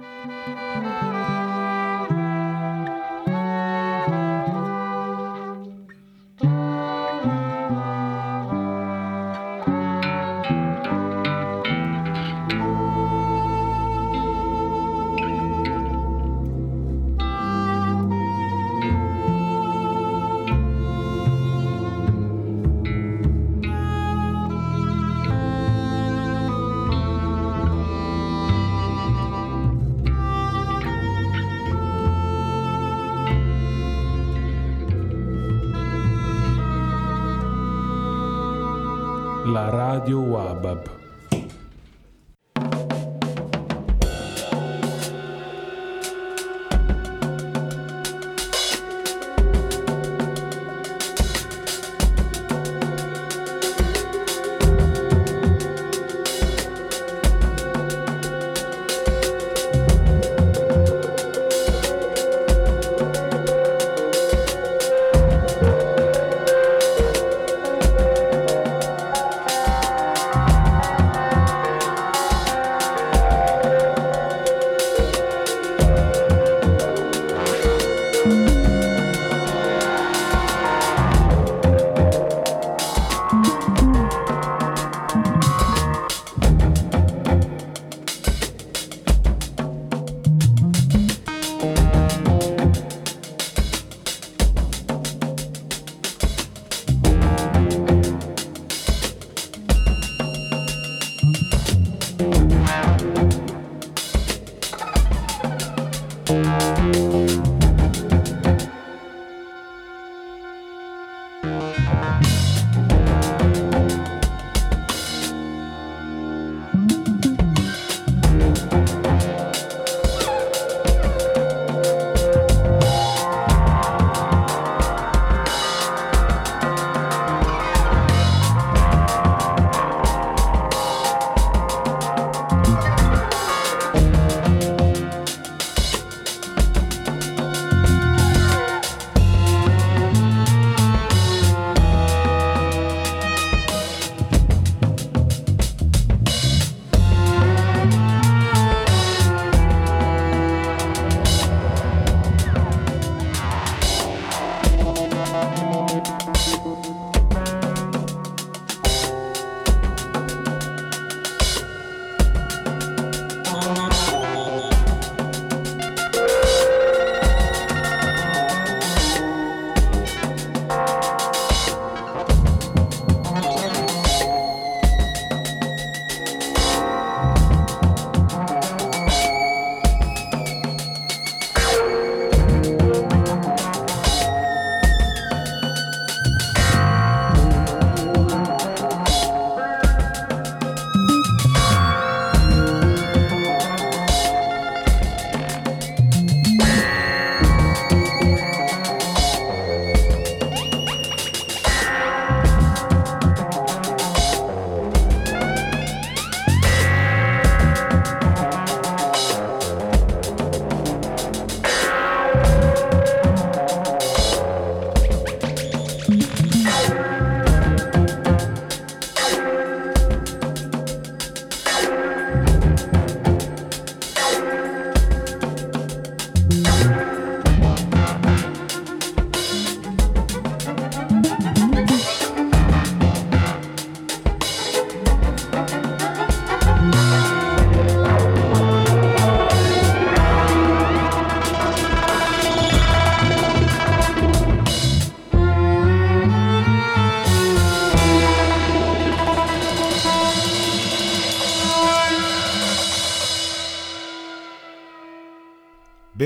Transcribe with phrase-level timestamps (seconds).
[0.00, 0.69] Radio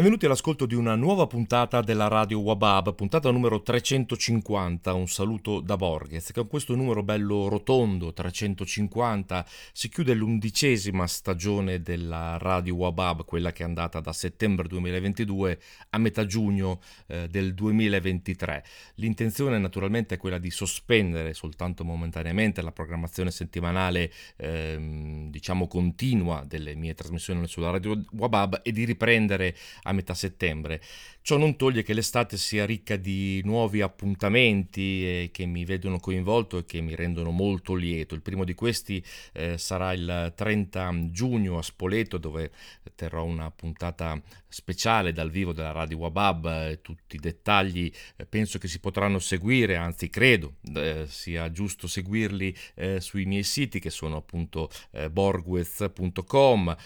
[0.05, 4.93] Benvenuti all'ascolto di una nuova puntata della Radio Wabab, puntata numero 350.
[4.93, 6.31] Un saluto da Borges.
[6.31, 13.63] Con questo numero bello rotondo, 350, si chiude l'undicesima stagione della Radio Wabab, quella che
[13.63, 15.59] è andata da settembre 2022
[15.89, 18.63] a metà giugno eh, del 2023.
[18.97, 26.75] L'intenzione naturalmente è quella di sospendere soltanto momentaneamente la programmazione settimanale, ehm, diciamo continua, delle
[26.75, 30.81] mie trasmissioni sulla Radio Wabab e di riprendere a metà settembre.
[31.27, 36.59] Ciò non toglie che l'estate sia ricca di nuovi appuntamenti eh, che mi vedono coinvolto
[36.59, 38.15] e che mi rendono molto lieto.
[38.15, 42.51] Il primo di questi eh, sarà il 30 giugno a Spoleto dove
[42.95, 44.21] terrò una puntata
[44.55, 46.47] speciale dal vivo della Radio Wabab.
[46.47, 51.87] Eh, tutti i dettagli eh, penso che si potranno seguire, anzi credo eh, sia giusto
[51.87, 54.71] seguirli eh, sui miei siti che sono appunto
[55.11, 56.77] borgwith.com,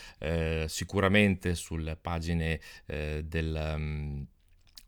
[0.67, 4.27] sicuramente sulle pagine del...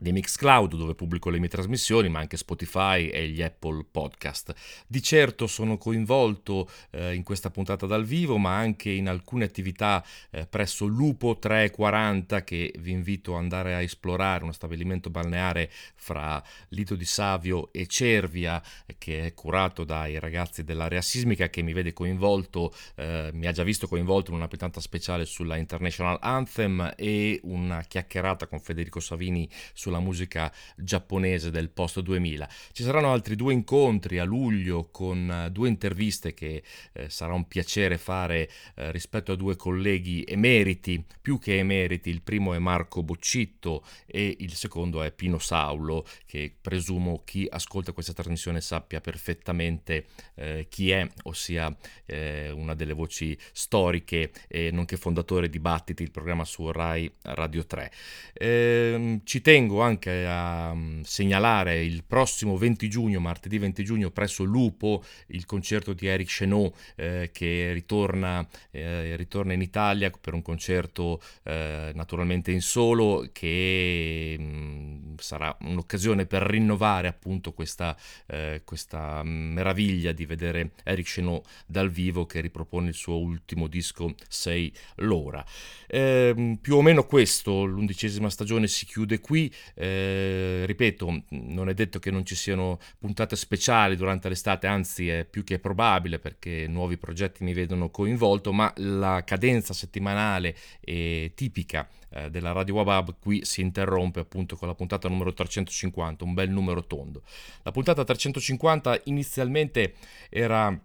[0.03, 4.55] Di Mixcloud dove pubblico le mie trasmissioni, ma anche Spotify e gli Apple Podcast.
[4.87, 10.03] Di certo sono coinvolto eh, in questa puntata dal vivo, ma anche in alcune attività
[10.31, 16.43] eh, presso Lupo 340 che vi invito ad andare a esplorare, uno stabilimento balneare fra
[16.69, 18.63] Lito di Savio e Cervia
[18.97, 23.65] che è curato dai ragazzi dell'area sismica che mi vede coinvolto, eh, mi ha già
[23.65, 29.47] visto coinvolto in una puntata speciale sulla International Anthem e una chiacchierata con Federico Savini
[29.75, 32.49] su sulla musica giapponese del post 2000.
[32.73, 37.49] Ci saranno altri due incontri a luglio con eh, due interviste che eh, sarà un
[37.49, 42.09] piacere fare eh, rispetto a due colleghi emeriti, più che emeriti.
[42.09, 47.93] Il primo è Marco Boccitto e il secondo è Pino Saulo, che presumo chi ascolta
[47.93, 51.77] questa trasmissione sappia perfettamente eh, chi è, ossia
[52.07, 57.67] eh, una delle voci storiche e nonché fondatore di Battiti, il programma su Rai Radio
[57.67, 57.91] 3.
[58.35, 64.45] Ehm, ci tengo anche a mm, segnalare il prossimo 20 giugno, martedì 20 giugno, presso
[64.45, 70.43] Lupo, il concerto di Eric Chenot eh, che ritorna, eh, ritorna, in Italia per un
[70.43, 78.63] concerto eh, naturalmente in solo che mh, mm, sarà un'occasione per rinnovare appunto questa, eh,
[78.65, 84.73] questa meraviglia di vedere Eric Chenot dal vivo che ripropone il suo ultimo disco 6
[84.97, 85.45] l'ora.
[85.87, 89.53] Ehm, più o meno questo, l'undicesima stagione si chiude qui.
[89.75, 95.25] Eh, ripeto, non è detto che non ci siano puntate speciali durante l'estate, anzi è
[95.25, 101.89] più che probabile perché nuovi progetti mi vedono coinvolto, ma la cadenza settimanale e tipica
[102.11, 106.51] eh, della Radio Wabab qui si interrompe appunto con la puntata numero 350, un bel
[106.51, 107.23] numero tondo.
[107.63, 109.95] La puntata 350 inizialmente
[110.29, 110.79] era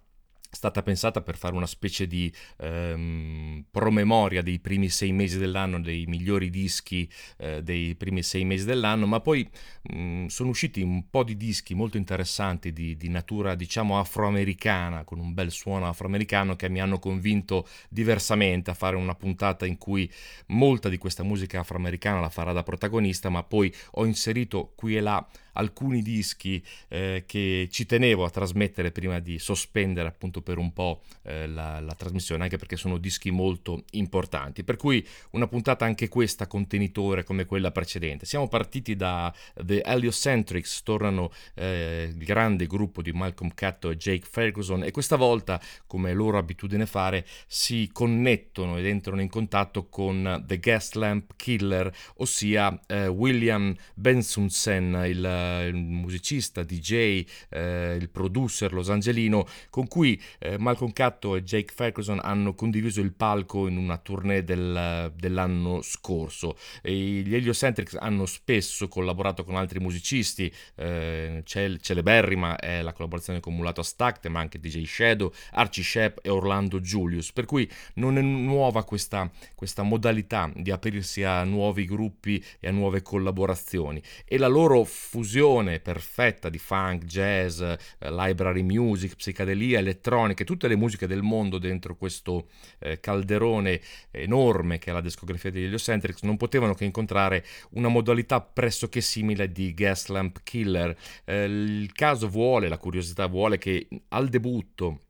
[0.55, 6.05] stata pensata per fare una specie di ehm, promemoria dei primi sei mesi dell'anno, dei
[6.07, 7.07] migliori dischi
[7.37, 9.47] eh, dei primi sei mesi dell'anno, ma poi
[9.83, 15.03] mh, mm, sono usciti un po' di dischi molto interessanti di, di, natura diciamo afroamericana,
[15.03, 19.77] con un bel suono afroamericano che mi hanno convinto diversamente a fare una puntata in
[19.77, 20.09] cui
[20.47, 25.01] molta di questa musica afroamericana la farà da protagonista, ma poi ho inserito qui e
[25.01, 30.73] là alcuni dischi eh, che ci tenevo a trasmettere prima di sospendere appunto per un
[30.73, 34.63] po' eh, la, la, trasmissione, anche perché sono dischi molto importanti.
[34.63, 38.25] Per cui una puntata anche questa contenitore come quella precedente.
[38.25, 44.27] Siamo partiti da The Heliocentrics, tornano eh, il grande gruppo di Malcolm Catto e Jake
[44.29, 50.43] Ferguson e questa volta, come loro abitudine fare, si connettono ed entrano in contatto con
[50.45, 58.73] The Gas Lamp Killer, ossia eh, William Bensunsen, il il musicista, DJ, eh, il producer
[58.73, 63.97] losangelino, con cui eh, Malcolm Catto e Jake Ferguson hanno condiviso il palco in una
[63.97, 66.57] tournée del, dell'anno scorso.
[66.81, 73.55] E gli Heliocentrics hanno spesso collaborato con altri musicisti, eh, celeberrima è la collaborazione con
[73.55, 78.21] Mulato Astacte, ma anche DJ Shadow, Archie Shep e Orlando Julius, per cui non è
[78.21, 84.47] nuova questa, questa modalità di aprirsi a nuovi gruppi e a nuove collaborazioni e la
[84.47, 91.07] loro fusione fusione perfetta di funk, jazz, eh, library music, psicadelia, elettronica, tutte le musiche
[91.07, 92.47] del mondo dentro questo
[92.79, 98.39] eh, calderone enorme che è la discografia degli Heliocentrics, non potevano che incontrare una modalità
[98.39, 100.95] pressoché simile di Gaslamp Killer.
[101.25, 105.01] Eh, il caso vuole, la curiosità vuole che al debutto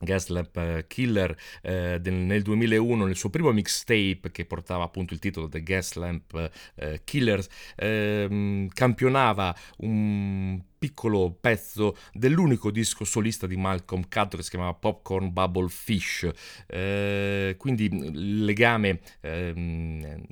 [0.00, 5.48] Gaslamp eh, Killer eh, nel 2001 nel suo primo mixtape che portava appunto il titolo
[5.48, 14.36] The Gaslamp eh, Killers ehm, campionava un piccolo pezzo dell'unico disco solista di Malcolm Caddo
[14.36, 16.28] che si chiamava Popcorn Bubble Fish.
[16.66, 20.24] Eh, quindi il legame eh,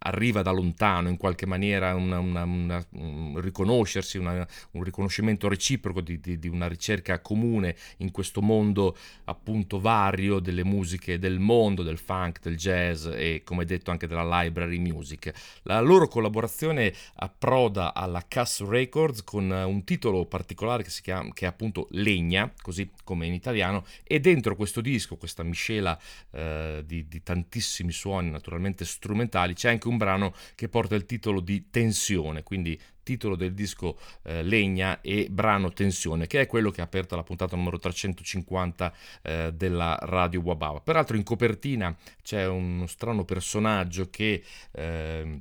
[0.00, 4.46] arriva da lontano in qualche maniera, una, una, una, un riconoscersi, un
[4.82, 11.18] riconoscimento reciproco di, di, di, una ricerca comune in questo mondo appunto vario delle musiche
[11.18, 15.32] del mondo, del funk, del jazz e come detto anche della library music.
[15.62, 21.44] La loro collaborazione approda alla Cass Records con un titolo particolare che, si chiama, che
[21.44, 27.06] è appunto Legna, così come in italiano, e dentro questo disco, questa miscela eh, di,
[27.06, 32.42] di, tantissimi suoni naturalmente strumentali, c'è anche un brano che porta il titolo di Tensione,
[32.42, 37.14] quindi titolo del disco eh, Legna e brano Tensione, che è quello che ha aperto
[37.14, 40.80] la puntata numero 350 eh, della Radio Wababa.
[40.80, 44.42] Peraltro in copertina c'è uno strano personaggio che...
[44.72, 45.40] Eh, eh,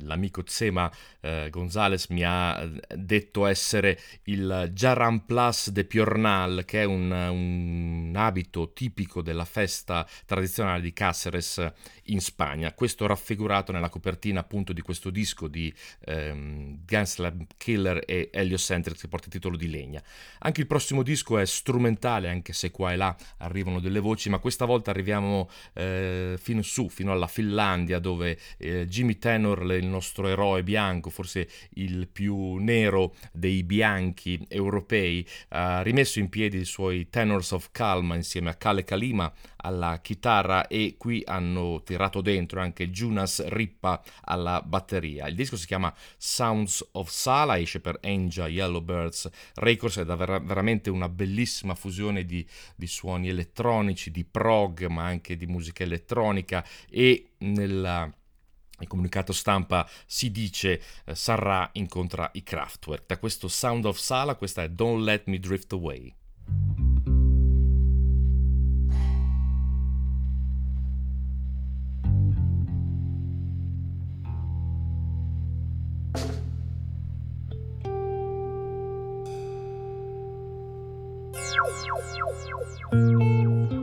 [0.00, 6.82] l'amico Zema eh, Gonzales mi ha eh, detto essere il Jaran Plus de Piornal, che
[6.82, 11.72] è un, un, abito tipico della festa tradizionale di Cáceres
[12.08, 12.72] in Spagna.
[12.72, 15.72] Questo raffigurato nella copertina appunto di questo disco di
[16.06, 20.02] ehm, Gunslam Killer e Heliocentric che porta il titolo di Legna.
[20.40, 24.38] Anche il prossimo disco è strumentale, anche se qua e là arrivano delle voci, ma
[24.38, 30.28] questa volta arriviamo eh, fino su, fino alla Finlandia, dove eh, Jimmy Tenor il nostro
[30.28, 37.08] eroe bianco, forse il più nero dei bianchi europei, ha rimesso in piedi i suoi
[37.08, 42.90] Tenors of Calma insieme a Kale Kalima alla chitarra e qui hanno tirato dentro anche
[42.90, 45.26] Jonas Rippa alla batteria.
[45.28, 50.42] Il disco si chiama Sounds of Sala, esce per Angel Yellowbirds Records ed è ver-
[50.42, 52.46] veramente una bellissima fusione di,
[52.76, 58.10] di suoni elettronici, di prog ma anche di musica elettronica e nella
[58.80, 63.06] il comunicato stampa si dice eh, Sarra incontra i Kraftwerk.
[63.06, 66.14] Da questo Sound of Sala questa è Don't Let Me Drift Away.
[82.90, 83.77] Música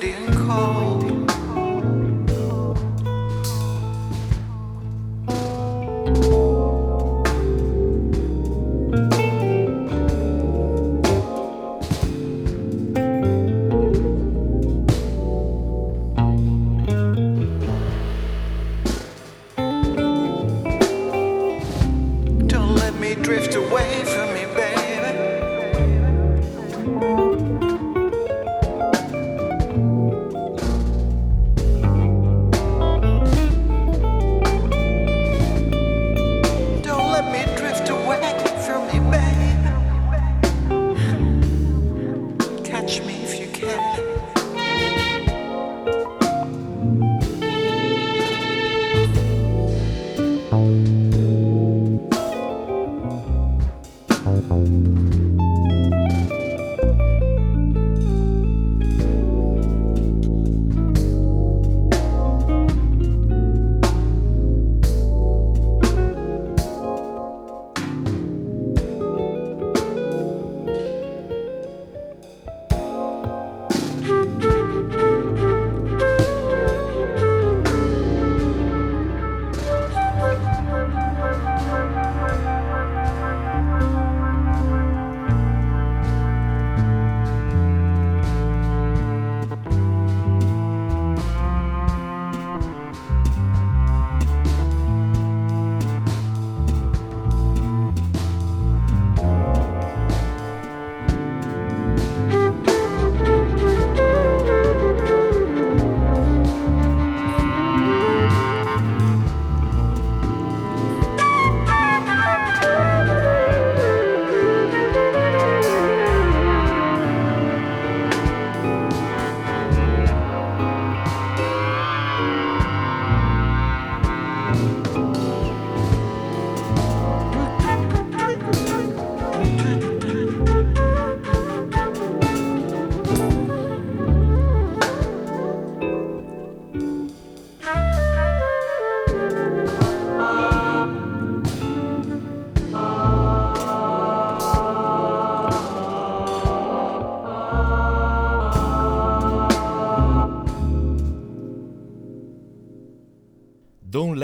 [0.00, 0.14] 电
[0.46, 0.97] 话。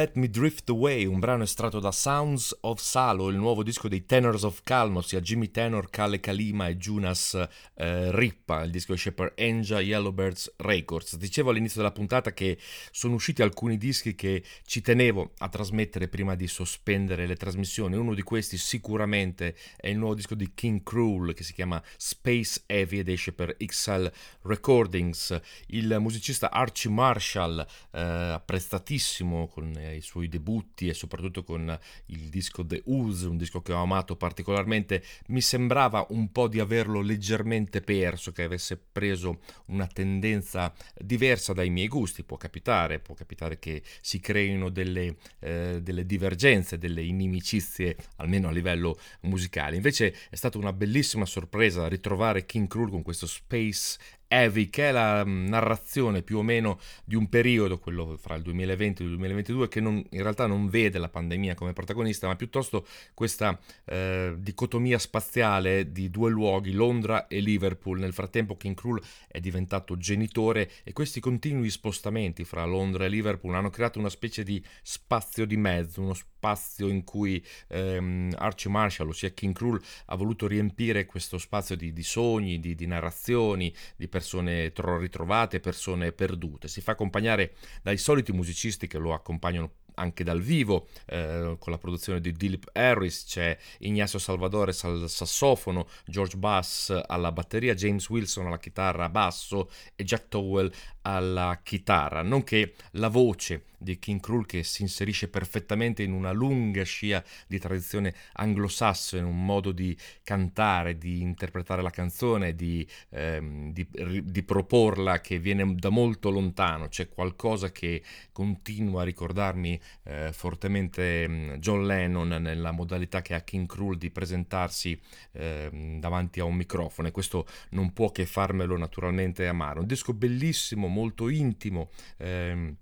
[0.04, 4.04] Let Me Drift Away, un brano estratto da Sounds of Salo, il nuovo disco dei
[4.04, 7.32] Tenors of Calm, ossia Jimmy Tenor, Kale Kalima e Jonas
[7.76, 8.64] eh, Rippa.
[8.64, 11.16] Il disco esce per Enja Yellowbirds Records.
[11.16, 12.58] Dicevo all'inizio della puntata che
[12.90, 17.96] sono usciti alcuni dischi che ci tenevo a trasmettere prima di sospendere le trasmissioni.
[17.96, 22.64] Uno di questi sicuramente è il nuovo disco di King Cruel che si chiama Space
[22.66, 25.40] Heavy ed esce per XL Recordings.
[25.68, 32.64] Il musicista Archie Marshall, eh, apprezzatissimo con i suoi debutti e soprattutto con il disco
[32.64, 37.80] The Ooze, un disco che ho amato particolarmente, mi sembrava un po' di averlo leggermente
[37.80, 42.24] perso, che avesse preso una tendenza diversa dai miei gusti.
[42.24, 48.52] Può capitare, può capitare che si creino delle, eh, delle divergenze, delle inimicizie, almeno a
[48.52, 49.76] livello musicale.
[49.76, 53.98] Invece è stata una bellissima sorpresa ritrovare King Krul con questo Space
[54.34, 58.42] Heavy, che è la mm, narrazione più o meno di un periodo, quello fra il
[58.42, 62.34] 2020 e il 2022, che non, in realtà non vede la pandemia come protagonista, ma
[62.34, 68.00] piuttosto questa eh, dicotomia spaziale di due luoghi, Londra e Liverpool.
[68.00, 73.54] Nel frattempo King Krul è diventato genitore e questi continui spostamenti fra Londra e Liverpool
[73.54, 79.08] hanno creato una specie di spazio di mezzo, uno spazio in cui ehm, Archie Marshall,
[79.08, 84.08] ossia King Krul, ha voluto riempire questo spazio di, di sogni, di, di narrazioni, di
[84.24, 86.66] persone ritrovate, persone perdute.
[86.66, 91.78] Si fa accompagnare dai soliti musicisti che lo accompagnano anche dal vivo, eh, con la
[91.78, 98.46] produzione di Dilip Harris, c'è Ignacio Salvadore al sassofono, George Bass alla batteria, James Wilson
[98.46, 100.72] alla chitarra basso e Jack Towell
[101.06, 106.82] alla chitarra, nonché la voce di King Krul che si inserisce perfettamente in una lunga
[106.82, 113.86] scia di tradizione anglosassone, un modo di cantare, di interpretare la canzone, di, ehm, di,
[114.24, 121.28] di, proporla che viene da molto lontano, c'è qualcosa che continua a ricordarmi eh, fortemente
[121.28, 124.98] mm, John Lennon nella modalità che ha King Krul di presentarsi
[125.32, 129.80] eh, davanti a un microfono e questo non può che farmelo naturalmente amare.
[129.80, 131.90] Un disco bellissimo, molto intimo.
[132.18, 132.76] Ehm,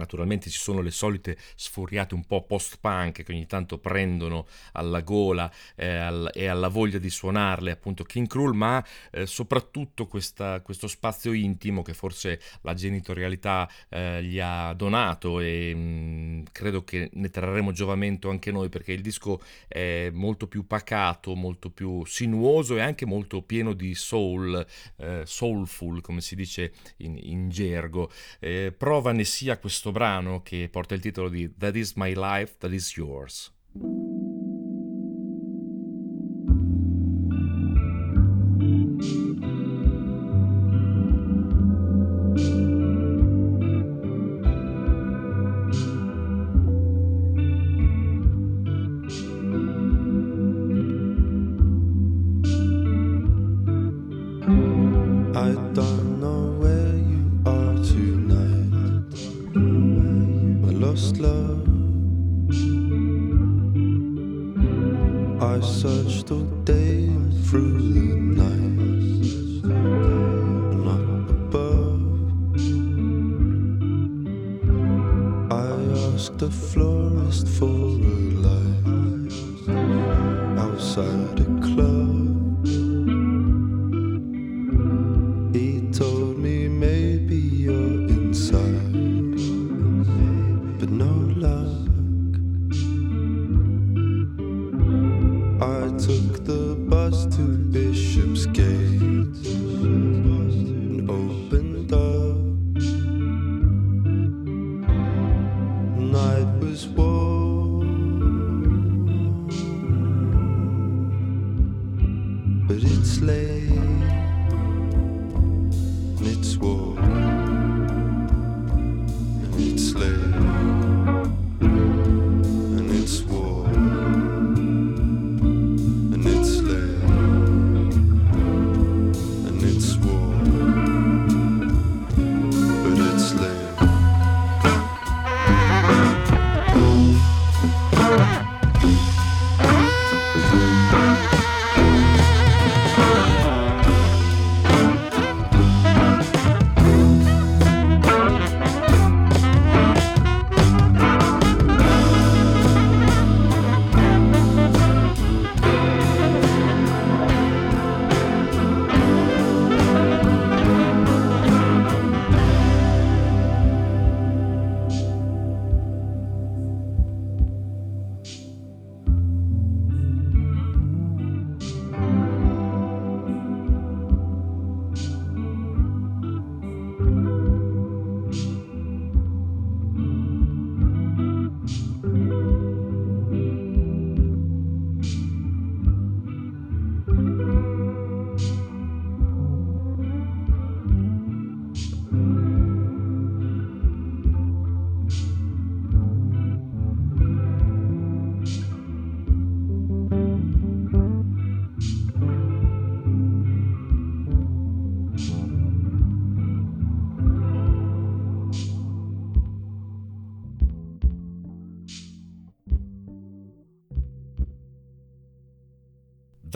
[0.00, 5.50] Naturalmente ci sono le solite sfuriate un po' post-punk che ogni tanto prendono alla gola
[5.76, 10.88] eh, al, e alla voglia di suonarle, appunto King Krul, ma eh, soprattutto questa, questo
[10.88, 17.10] spazio intimo che forse la genitorialità eh, gli ha donato e mh, mm, credo che
[17.12, 22.76] ne trarremo giovamento anche noi perché il disco è molto più pacato, molto più sinuoso
[22.76, 28.10] e anche molto pieno di soul, eh, soulful come si dice in, in gergo.
[28.38, 32.14] Eh, prova ne sia questo questo brano che porta il titolo di That is my
[32.14, 33.52] life, that is yours.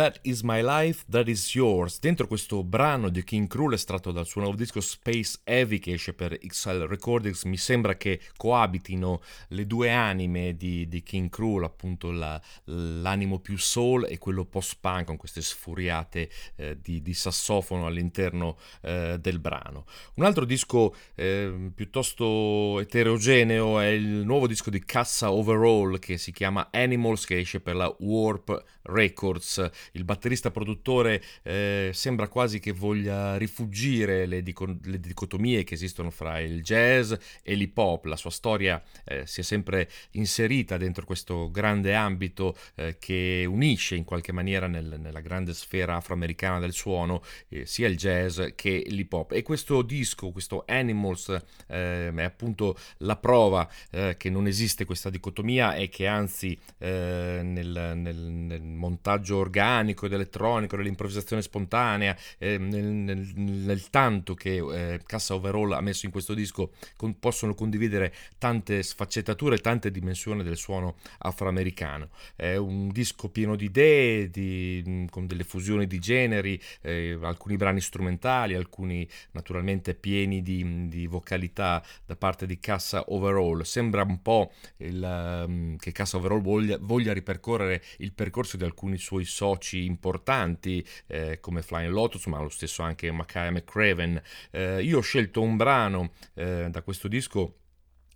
[0.04, 4.26] That Is My Life, That Is Yours, dentro questo brano di King Cruel estratto dal
[4.26, 9.66] suo nuovo disco Space Heavy che esce per XL Recordings, mi sembra che coabitino le
[9.66, 15.16] due anime di, di King Cruel, appunto la, l'animo più soul e quello post-punk con
[15.16, 19.86] queste sfuriate eh, di, di, sassofono all'interno eh, del brano.
[20.16, 26.30] Un altro disco eh, piuttosto eterogeneo è il nuovo disco di Cassa Overall che si
[26.30, 29.70] chiama Animals che esce per la Warp Records.
[29.96, 36.10] Il batterista produttore eh, sembra quasi che voglia rifugire le, dico- le, dicotomie che esistono
[36.10, 38.06] fra il jazz e l'hip hop.
[38.06, 43.94] La sua storia eh, si è sempre inserita dentro questo grande ambito eh, che unisce
[43.94, 48.84] in qualche maniera nel, nella grande sfera afroamericana del suono eh, sia il jazz che
[48.88, 49.30] l'hip hop.
[49.30, 51.28] E questo disco, questo Animals,
[51.68, 57.92] eh, è appunto la prova eh, che non esiste questa dicotomia e che anzi nel,
[57.94, 65.00] nel, nel montaggio organico ed elettronico, nell'improvvisazione spontanea, eh, nel, nel, nel, tanto che eh,
[65.04, 70.56] Cassa Overall ha messo in questo disco, con, possono condividere tante sfaccettature, tante dimensioni del
[70.56, 72.08] suono afroamericano.
[72.34, 77.80] È un disco pieno di idee, di, con delle fusioni di generi, eh, alcuni brani
[77.80, 83.62] strumentali, alcuni naturalmente pieni di, di, vocalità da parte di Cassa Overall.
[83.62, 88.98] Sembra un po' il, um, che Cassa Overall voglia, voglia ripercorrere il percorso di alcuni
[88.98, 94.22] suoi soci importanti eh, come Flying Lotus, ma lo stesso anche Mackay McCraven.
[94.50, 97.58] Eh, io ho scelto un brano eh, da questo disco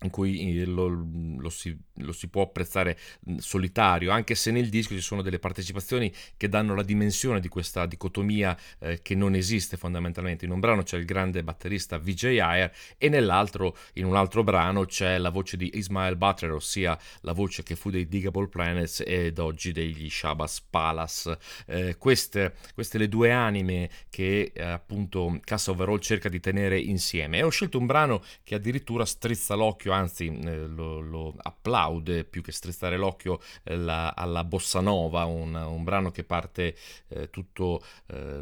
[0.03, 2.99] in cui eh, lo, lo, si, lo, si, può apprezzare
[3.39, 7.87] solitario, anche se nel disco ci sono delle partecipazioni che danno la dimensione di questa
[7.87, 10.45] dicotomia eh, che non esiste fondamentalmente.
[10.45, 14.85] In un brano c'è il grande batterista Vijay Ayer e nell'altro, in un altro brano,
[14.85, 19.39] c'è la voce di Ismail Butler, ossia la voce che fu dei Digable Planets ed
[19.39, 21.39] oggi degli Shabazz Palace.
[21.67, 27.39] Eh, queste, queste le due anime che eh, appunto Cassa Overall cerca di tenere insieme.
[27.39, 32.25] E ho scelto un brano che addirittura strizza l'occhio l'occhio, anzi eh, lo, lo, applaude
[32.25, 36.77] più che strizzare l'occhio eh, la, alla Bossa Nova, un, un brano che parte
[37.09, 37.83] eh, tutto,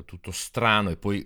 [0.05, 1.25] tutto, strano e poi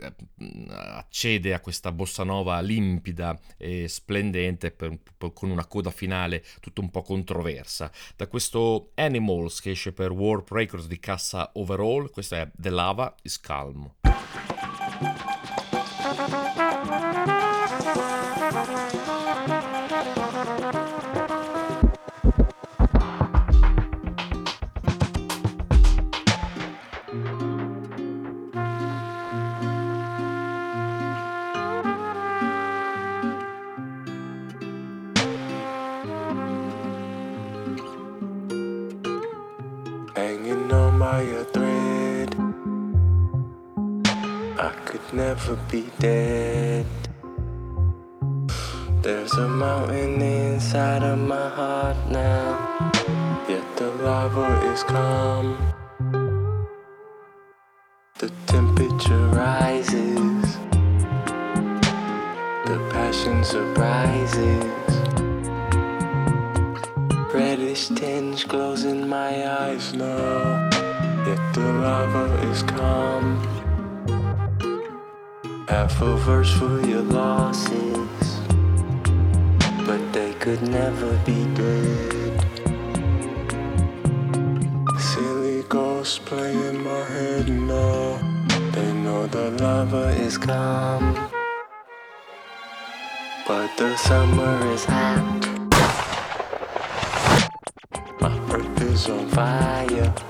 [0.68, 6.80] accede a questa Bossa Nova limpida e splendente per, per, con una coda finale tutto
[6.80, 7.90] un po' controversa.
[8.16, 13.14] Da questo Animals che esce per Warp Records di cassa overall, questo è The Lava
[13.22, 13.90] is Calm.
[45.98, 46.86] Dead.
[49.02, 52.92] There's a mountain inside of my heart now,
[53.48, 55.69] yet the lava is calm.
[76.00, 78.40] Half a verse for your losses,
[79.84, 82.40] but they could never be dead.
[84.98, 88.18] Silly ghosts play in my head now.
[88.72, 91.12] They know the lava is calm,
[93.46, 95.48] but the summer is hot.
[98.22, 100.29] My earth is on fire.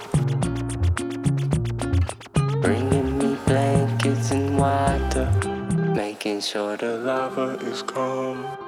[6.51, 8.60] Sure the lava is calm.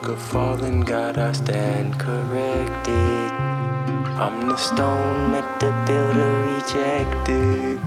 [0.00, 3.32] Like a fallen god, I stand corrected.
[4.16, 7.78] I'm the stone that the builder rejected.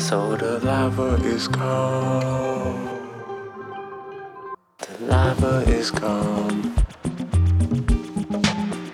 [0.00, 2.88] So So the lava is calm.
[4.78, 6.74] The lava is calm.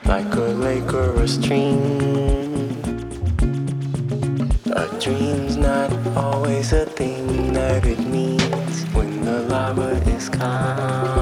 [0.05, 2.75] Like a lake or a stream.
[4.73, 11.20] A dream's not always a thing that it means when the lava is calm.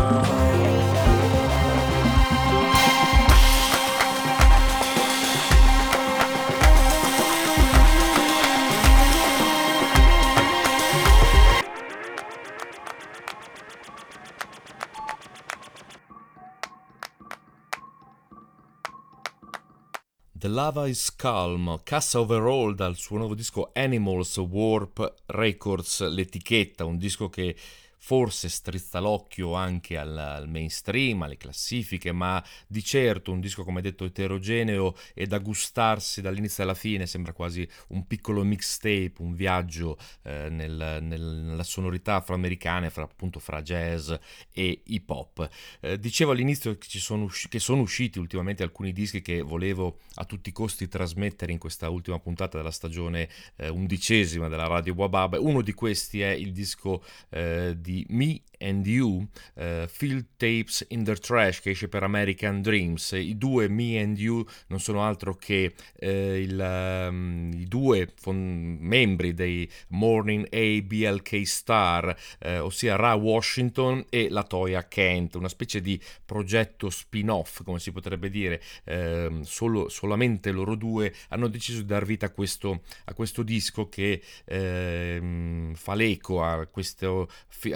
[20.69, 27.31] Lava is Calm, cassa overall dal suo nuovo disco Animals Warp Records, l'etichetta, un disco
[27.31, 27.57] che
[27.99, 33.83] forse strizza l'occhio anche al, al, mainstream, alle classifiche, ma di certo un disco come
[33.83, 39.99] detto eterogeneo e da gustarsi dall'inizio alla fine, sembra quasi un piccolo mixtape, un viaggio
[40.23, 44.13] eh, nel, nel, nella sonorità afroamericana, fra, appunto fra jazz
[44.53, 45.49] e hip hop.
[45.81, 50.25] Eh, dicevo all'inizio che, sono usci- che sono usciti ultimamente alcuni dischi che volevo a
[50.25, 55.37] tutti i costi trasmettere in questa ultima puntata della stagione eh, undicesima della Radio Wabab.
[55.39, 61.05] Uno di questi è il disco eh, di Me and You, uh, Field Tapes in
[61.05, 63.13] the Trash, che esce per American Dreams.
[63.13, 68.79] I due Me and You non sono altro che eh, il, um, i due fon-
[68.81, 75.81] membri dei Morning ABLK Star, eh, ossia Ra Washington e la Toya Kent, una specie
[75.81, 78.61] di progetto spin-off, come si potrebbe dire.
[78.85, 83.89] Eh, solo, solamente loro due hanno deciso di dar vita a questo, a questo disco
[83.89, 87.29] che ehm, fa l'eco a, questo,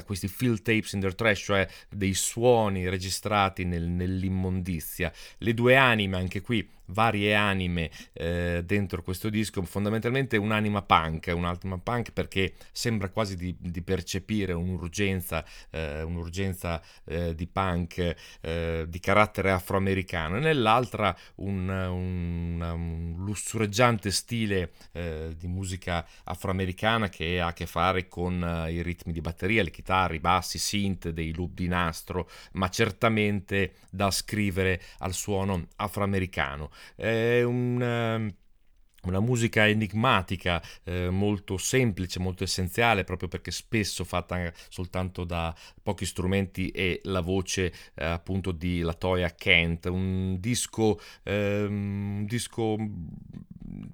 [0.03, 5.12] questi field tapes in the trash, cioè dei suoni registrati nel, nell'immondizia.
[5.38, 11.79] Le due anime, anche qui varie anime eh, dentro questo disco, fondamentalmente un'anima punk, un'anima
[11.79, 19.01] punk perché sembra quasi di, di percepire un'urgenza, eh, un'urgenza eh, di punk eh, di
[19.01, 27.49] carattere afroamericano e nell'altra un, un, un lussureggiante stile eh, di musica afroamericana che ha
[27.49, 31.11] a che fare con eh, i ritmi di batteria, le chitarre, i bassi, i synth,
[31.11, 36.71] dei loop di nastro, ma certamente da scrivere al suono afroamericano.
[36.95, 38.35] È un ehm,
[39.05, 46.05] una musica enigmatica, eh, molto semplice, molto essenziale, proprio perché spesso fatta soltanto da pochi
[46.05, 52.77] strumenti e la voce eh, appunto di Latoya Kent, un disco, eh, un disco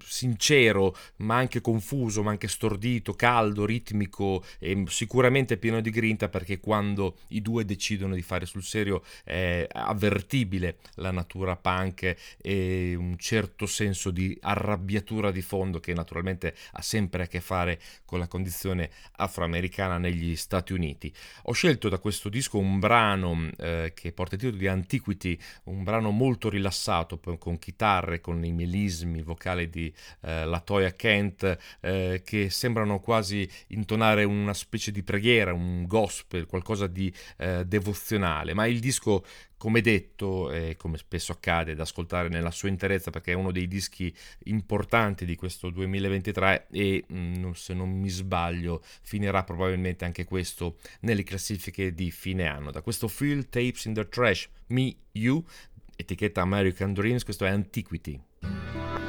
[0.05, 6.61] sincero, ma anche confuso, ma anche stordito, caldo, ritmico e sicuramente pieno di grinta perché
[6.61, 13.17] quando i due decidono di fare sul serio è avvertibile la natura punk e un
[13.19, 18.29] certo senso di arrabbiatura di fondo che naturalmente ha sempre a che fare con la
[18.29, 21.13] condizione afroamericana negli Stati Uniti.
[21.45, 25.83] Ho scelto da questo disco un brano eh, che porta il titolo di Antiquity, un
[25.85, 29.88] brano molto rilassato con chitarre, con i melismi vocali di
[30.21, 36.47] eh, la Toya Kent eh, che sembrano quasi intonare una specie di preghiera, un gospel,
[36.47, 39.25] qualcosa di eh, devozionale, ma il disco
[39.59, 43.67] come detto, e come spesso accade, da ascoltare nella sua interezza perché è uno dei
[43.67, 50.79] dischi importanti di questo 2023 e mm, se non mi sbaglio finirà probabilmente anche questo
[51.01, 52.71] nelle classifiche di fine anno.
[52.71, 55.45] Da questo Field Tapes in the Trash, Me, You,
[55.97, 59.08] etichetta American Dreams, questo è Antiquity.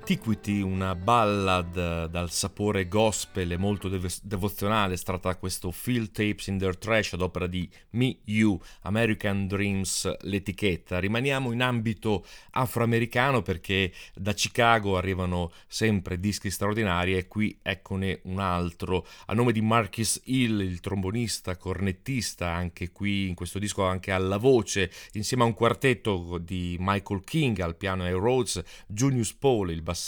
[0.00, 6.46] Antiquity, una ballad dal sapore gospel e molto dev- devozionale, estratta da questo Field Tapes
[6.46, 10.98] in Their Trash ad opera di Me You, American Dreams, l'etichetta.
[10.98, 18.40] Rimaniamo in ambito afroamericano perché da Chicago arrivano sempre dischi straordinari e qui eccone un
[18.40, 24.10] altro a nome di Marcus Hill, il trombonista, cornettista, anche qui in questo disco anche
[24.10, 29.70] alla voce, insieme a un quartetto di Michael King al piano e Rhodes, Junius Paul
[29.70, 29.98] il bassista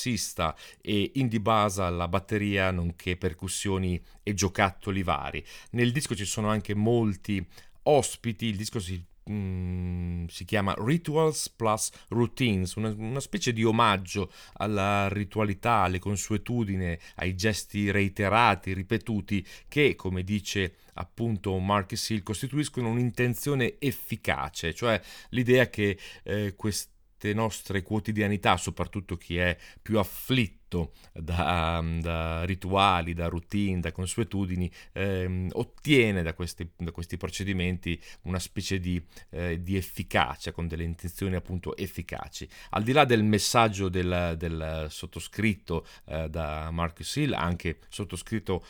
[0.81, 5.45] e Indy Basa alla batteria, nonché percussioni e giocattoli vari.
[5.71, 7.45] Nel disco ci sono anche molti
[7.83, 14.33] ospiti, il disco si Mm, si chiama Rituals plus Routines, una, una, specie di omaggio
[14.55, 22.89] alla ritualità, alle consuetudini, ai gesti reiterati, ripetuti, che, come dice appunto Marcus Hill, costituiscono
[22.91, 26.92] un'intenzione efficace, cioè l'idea che eh, quest-
[27.23, 34.71] queste nostre quotidianità, soprattutto chi è più afflitto da, da rituali, da routine, da consuetudini,
[34.93, 39.01] ehm, ottiene da questi, da questi, procedimenti una specie di,
[39.31, 42.49] eh, di, efficacia, con delle intenzioni appunto efficaci.
[42.71, 48.65] Al di là del messaggio del, del sottoscritto eh, da Marcus Hill, anche sottoscritto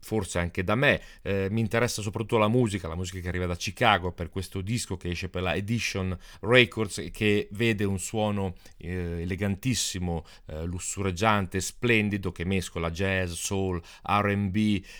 [0.00, 1.00] forse anche da me.
[1.22, 4.96] Eh, mi interessa soprattutto la musica, la musica che arriva da Chicago per questo disco
[4.96, 11.60] che esce per la Edition Records e che vede un suono eh, elegantissimo, eh, lussureggiante,
[11.60, 14.56] splendido che mescola jazz, soul, RB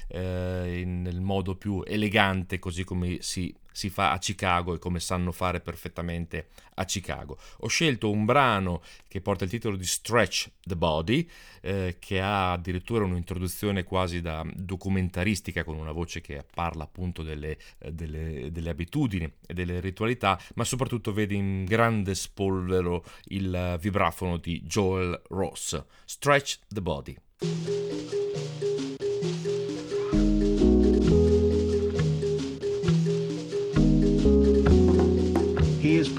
[0.09, 5.31] eh, nel modo più elegante così come si si fa a Chicago e come sanno
[5.31, 7.39] fare perfettamente a Chicago.
[7.59, 11.29] Ho scelto un brano che porta il titolo di Stretch the Body,
[11.61, 17.57] eh, che ha addirittura un'introduzione quasi da documentaristica con una voce che parla appunto delle,
[17.79, 24.39] eh, delle, delle abitudini e delle ritualità, ma soprattutto vede in grande spolvero il vibrafono
[24.39, 25.81] di Joel Ross.
[26.05, 27.17] Stretch the Body.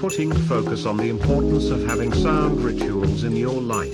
[0.00, 3.92] Putting focus on the importance of having sound rituals in your life.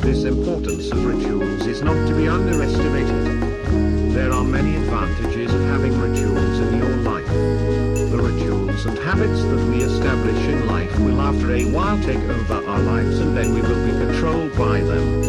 [0.00, 4.12] This importance of rituals is not to be underestimated.
[4.12, 7.26] There are many advantages of having rituals in your life.
[7.28, 12.68] The rituals and habits that we establish in life will after a while take over
[12.68, 15.22] our lives and then we will be controlled by them.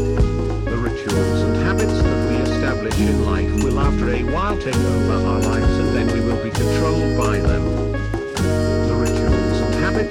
[0.66, 5.14] The rituals and habits that we establish in life will after a while take over
[5.14, 7.77] our lives and then we will be controlled by them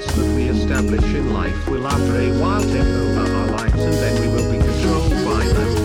[0.05, 4.21] that we establish in life will after a while take over our lives and then
[4.21, 5.77] we will be controlled by them.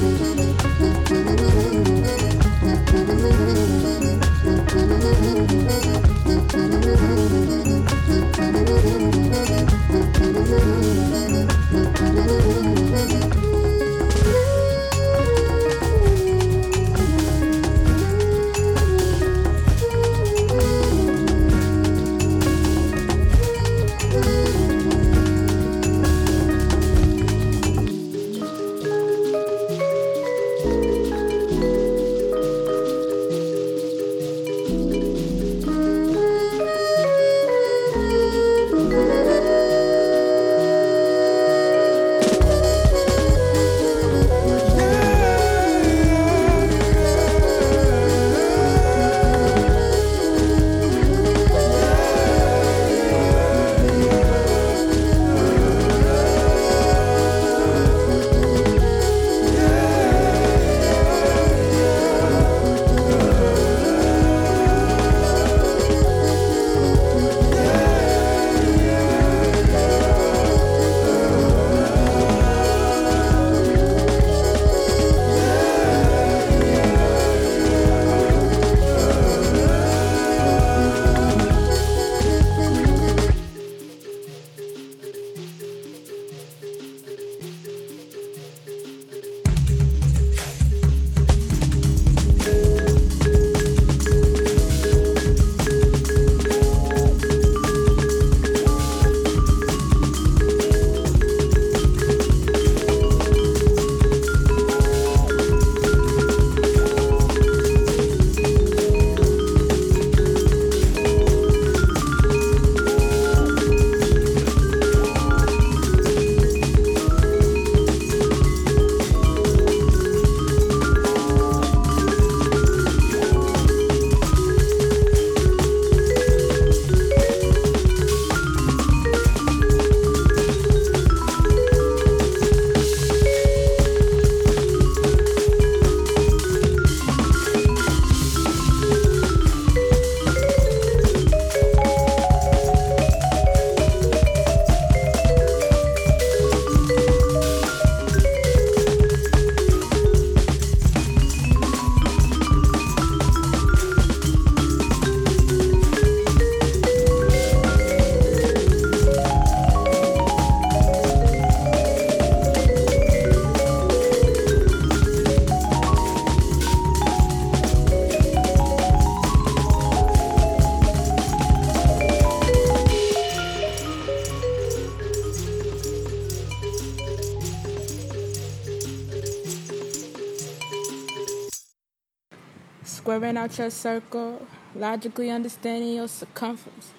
[183.03, 184.47] Squaring out your circle,
[184.77, 186.93] logically understanding your circumference.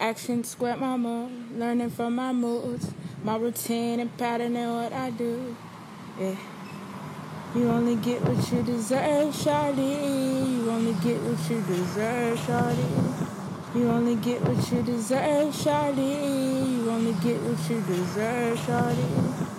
[0.00, 2.90] Action square my moon, learning from my moods,
[3.22, 5.54] my routine and pattern and what I do.
[6.18, 6.34] Yeah.
[7.54, 10.50] You only get what you deserve, shawty.
[10.50, 13.74] You only get what you deserve, shawty.
[13.74, 16.72] You only get what you deserve, shawty.
[16.72, 19.49] You only get what you deserve, shawty.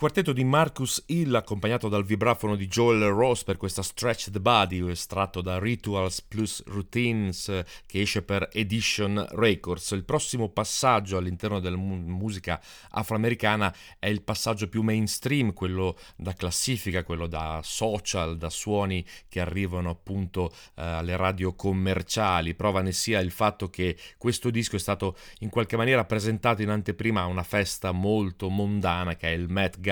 [0.00, 4.88] Quartetto di Marcus Hill accompagnato dal vibrafono di Joel Ross per questa Stretch the Body
[4.88, 9.90] estratto da Rituals plus Routines che esce per Edition Records.
[9.90, 12.58] Il prossimo passaggio all'interno della musica
[12.92, 19.40] afroamericana è il passaggio più mainstream, quello da classifica, quello da social, da suoni che
[19.40, 22.54] arrivano appunto eh, alle radio commerciali.
[22.54, 26.70] Prova ne sia il fatto che questo disco è stato in qualche maniera presentato in
[26.70, 29.88] anteprima a una festa molto mondana che è il Met Gala.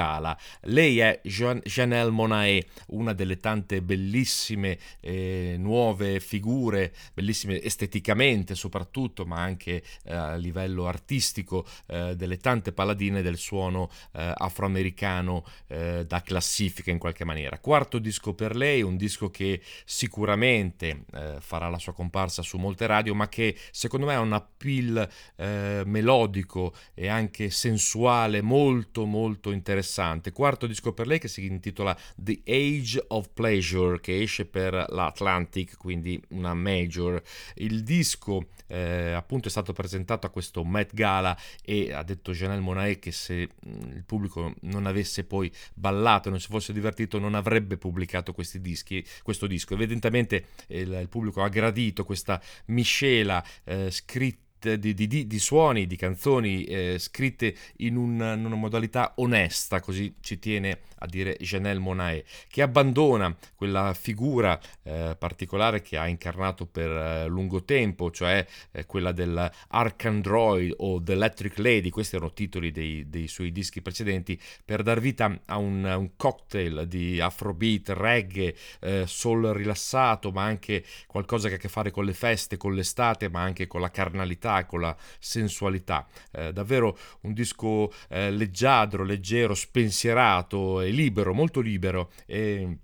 [0.63, 9.25] Lei è Jean- Janelle Monae, una delle tante bellissime eh, nuove figure, bellissime esteticamente soprattutto,
[9.25, 16.05] ma anche eh, a livello artistico, eh, delle tante paladine del suono eh, afroamericano eh,
[16.07, 17.59] da classifica in qualche maniera.
[17.59, 22.87] Quarto disco per lei, un disco che sicuramente eh, farà la sua comparsa su molte
[22.87, 29.88] radio, ma che secondo me ha un appeal melodico e anche sensuale molto molto interessante
[29.89, 30.33] interessante.
[30.33, 35.77] Quarto disco per lei che si intitola The Age of Pleasure, che esce per l'Atlantic,
[35.77, 37.21] quindi una major.
[37.55, 42.61] Il disco eh, appunto è stato presentato a questo Met Gala e ha detto Janelle
[42.61, 47.35] Monae che se mm, il pubblico non avesse poi ballato, non si fosse divertito, non
[47.35, 49.75] avrebbe pubblicato questi dischi, questo disco.
[49.75, 55.97] Evidentemente il, il pubblico ha gradito questa miscela eh, scritta di, di, di, suoni, di
[55.97, 61.79] canzoni eh, scritte in, un, in, una modalità onesta, così ci tiene a dire Janelle
[61.79, 68.45] Monae, che abbandona quella figura eh, particolare che ha incarnato per eh, lungo tempo, cioè
[68.73, 74.41] eh, quella dell'Arcandroid o The Electric Lady, questi erano titoli dei, dei suoi dischi precedenti,
[74.65, 80.85] per dar vita a un, un cocktail di afrobeat, reggae, eh, soul rilassato, ma anche
[81.07, 83.91] qualcosa che ha a che fare con le feste, con l'estate, ma anche con la
[83.91, 86.07] carnalità con la sensualità.
[86.33, 92.11] Eh, davvero un disco eh, leggiadro, leggero, spensierato libero, molto libero.
[92.27, 92.79] E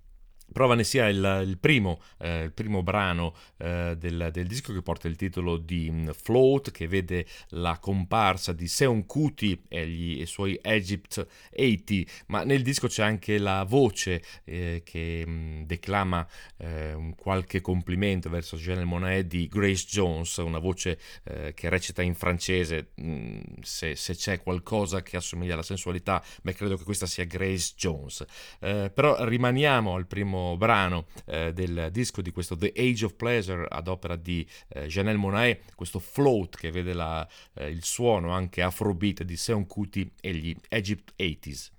[0.55, 4.83] Prova ne sia il, il, primo, eh, il primo, brano eh, del, del, disco che
[4.83, 10.27] porta il titolo di um, Float, che vede la comparsa di Seon Kuti e i
[10.27, 16.25] suoi Egypt 80, ma nel disco c'è anche la voce eh, che um, declama
[16.59, 22.01] eh, un qualche complimento verso Janelle Monae di Grace Jones, una voce eh, che recita
[22.01, 22.93] in francese.
[23.01, 27.73] Mm, se, se, c'è qualcosa che assomiglia alla sensualità, beh, credo che questa sia Grace
[27.77, 28.25] Jones.
[28.61, 33.67] Eh, però rimaniamo al primo brano eh, del disco di questo The Age of Pleasure
[33.69, 38.63] ad opera di eh, Janelle Monae, questo float che vede la, eh, il suono anche
[38.63, 41.71] afrobeat di Seon Kuti e gli Egypt 80s.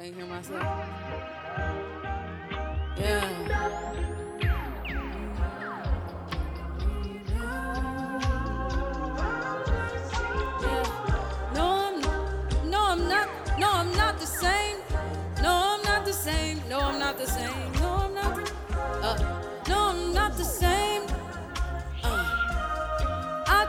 [0.00, 0.62] I hear myself.
[2.96, 3.87] Yeah.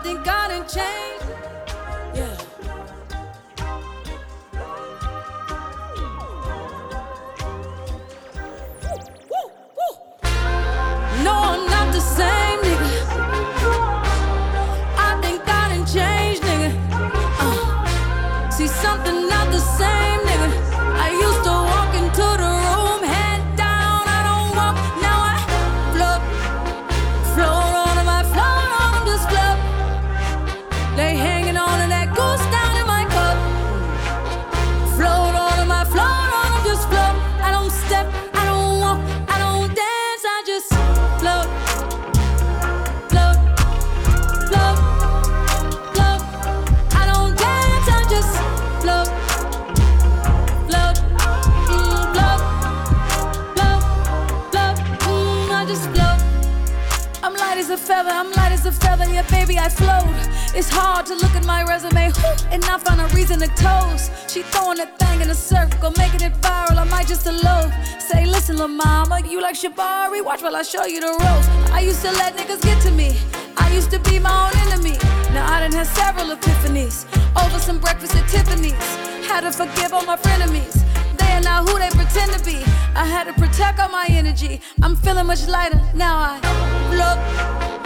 [0.04, 1.19] Think I done changed.
[58.08, 60.06] I'm light as a feather, yeah, baby, I float.
[60.56, 62.12] It's hard to look at my resume
[62.52, 64.12] and not find a reason to toast.
[64.30, 67.72] She throwing that thing in a circle, making it viral, I might just elope.
[68.00, 70.24] Say, listen, la mama, you like Shabari?
[70.24, 71.48] Watch while I show you the ropes.
[71.72, 73.18] I used to let niggas get to me.
[73.58, 74.98] I used to be my own enemy.
[75.34, 77.06] Now I done had several epiphanies
[77.44, 78.74] over some breakfast at Tiffany's.
[79.28, 80.84] Had to forgive all my frenemies.
[81.18, 82.64] They are not who they pretend to be.
[82.96, 84.62] I had to protect all my energy.
[84.82, 86.18] I'm feeling much lighter now.
[86.18, 86.40] I
[86.90, 87.79] float,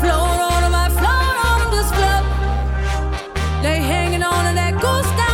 [0.00, 2.24] float on them, I float on them, just float.
[3.62, 5.27] They hanging on to that goose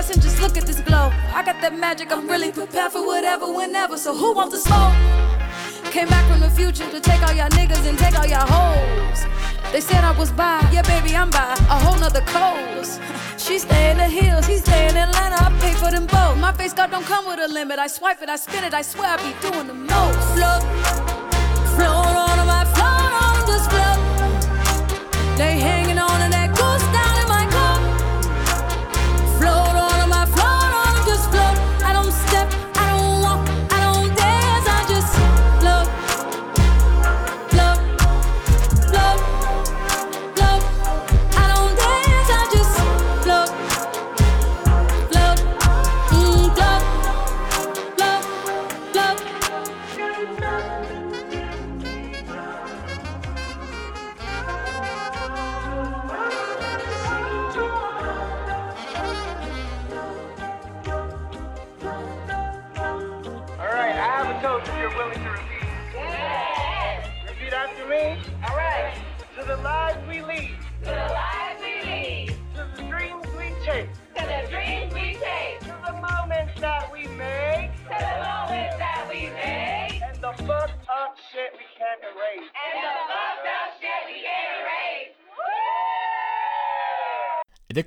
[0.00, 1.10] Ain't stressing, just look at this glow.
[1.34, 3.98] I got that magic, I'm really prepared for whatever, whenever.
[3.98, 4.94] So who wants to smoke?
[5.92, 9.26] Came back from the future to take all y'all niggas and take all y'all hoes.
[9.72, 13.00] They said I was by, yeah, baby, I'm by a whole nother coast.
[13.40, 15.36] She stay in the hills, he stay in Atlanta.
[15.42, 16.36] I pay for them both.
[16.38, 17.78] My face card don't come with a limit.
[17.78, 18.74] I swipe it, I spin it.
[18.74, 20.18] I swear I be doing the most.
[20.36, 20.62] Float,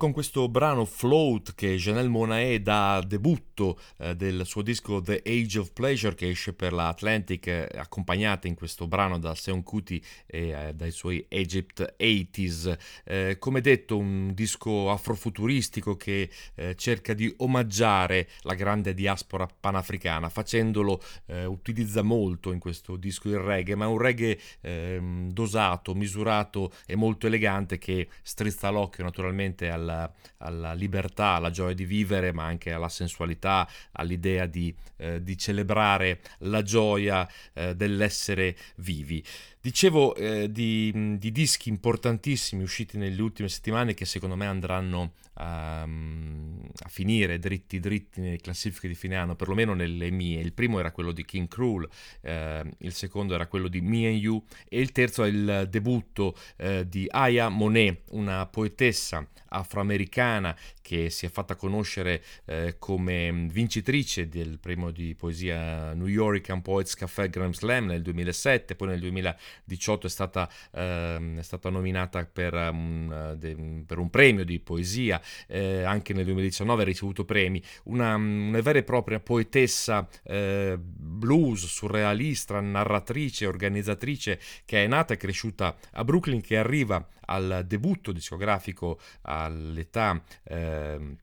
[0.04, 5.60] con questo brano Float che Janelle Monae dà debutto eh, del suo disco The Age
[5.60, 10.04] of Pleasure che esce per la Atlantic, eh, accompagnata in questo brano da Seon Kuti
[10.26, 12.78] e eh, dai suoi Egypt 80s.
[13.02, 20.28] Eh, come detto, un disco afrofuturistico che eh, cerca di omaggiare la grande diaspora panafricana,
[20.28, 26.72] facendolo eh, utilizza molto in questo disco il reggae, ma un reggae ehm, dosato, misurato
[26.84, 32.44] e molto elegante che strizza l'occhio naturalmente alla, alla libertà, alla gioia di vivere, ma
[32.44, 39.24] anche alla sensualità, all'idea di, eh, di celebrare la gioia eh, dell'essere vivi.
[39.64, 45.80] Dicevo eh, di, di dischi importantissimi usciti nelle ultime settimane che secondo me andranno a,
[45.80, 50.42] a finire dritti dritti nelle classifiche di fine anno, perlomeno nelle mie.
[50.42, 51.88] Il primo era quello di King Cruel,
[52.20, 56.36] eh, il secondo era quello di Me and You e il terzo è il debutto
[56.58, 60.54] eh, di Aya Monet, una poetessa afroamericana
[60.84, 66.94] che si è fatta conoscere eh, come vincitrice del premio di poesia New York Poets
[66.94, 72.52] Café Grand Slam nel 2007, poi nel 2018 è stata, ehm, è stata nominata per
[72.52, 78.14] un, de, per un premio di poesia, eh, anche nel 2019 ha ricevuto premi, una,
[78.16, 85.74] una vera e propria poetessa eh, blues, surrealista, narratrice, organizzatrice che è nata e cresciuta
[85.92, 91.16] a Brooklyn, che arriva al debutto discografico all'età eh,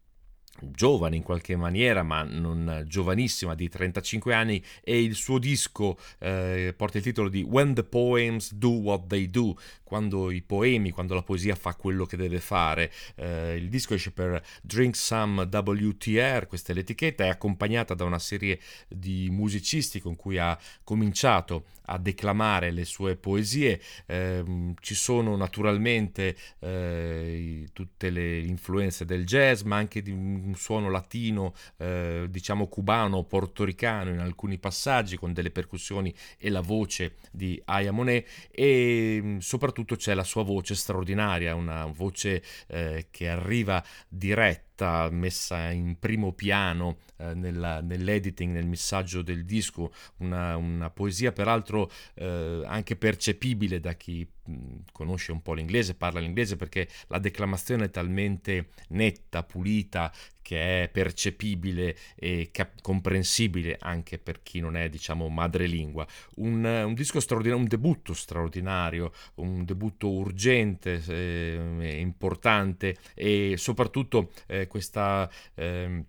[0.71, 6.73] giovane in qualche maniera, ma non giovanissima, di 35 anni, e il suo disco eh,
[6.75, 11.13] porta il titolo di When the Poems Do What They Do, quando i poemi, quando
[11.15, 12.91] la poesia fa quello che deve fare.
[13.15, 18.19] Eh, il disco esce per Drink Some WTR, questa è l'etichetta, è accompagnata da una
[18.19, 23.81] serie di musicisti con cui ha cominciato a declamare le sue poesie.
[24.05, 30.11] Eh, ci sono naturalmente eh, tutte le influenze del jazz, ma anche di
[30.55, 37.15] suono latino, eh, diciamo cubano, portoricano in alcuni passaggi, con delle percussioni e la voce
[37.31, 43.83] di Aya Monet, e soprattutto c'è la sua voce straordinaria, una voce eh, che arriva
[44.07, 51.31] diretta messa in primo piano eh, nella, nell'editing, nel messaggio del disco, una, una poesia
[51.31, 57.19] peraltro eh, anche percepibile da chi mh, conosce un po' l'inglese, parla l'inglese perché la
[57.19, 60.11] declamazione è talmente netta, pulita,
[60.41, 66.05] che è percepibile e cap- comprensibile anche per chi non è, diciamo, madrelingua.
[66.37, 74.67] Un, un disco straordinario, un debutto straordinario, un debutto urgente, eh, importante e soprattutto eh,
[74.67, 75.29] questa...
[75.55, 76.05] Eh,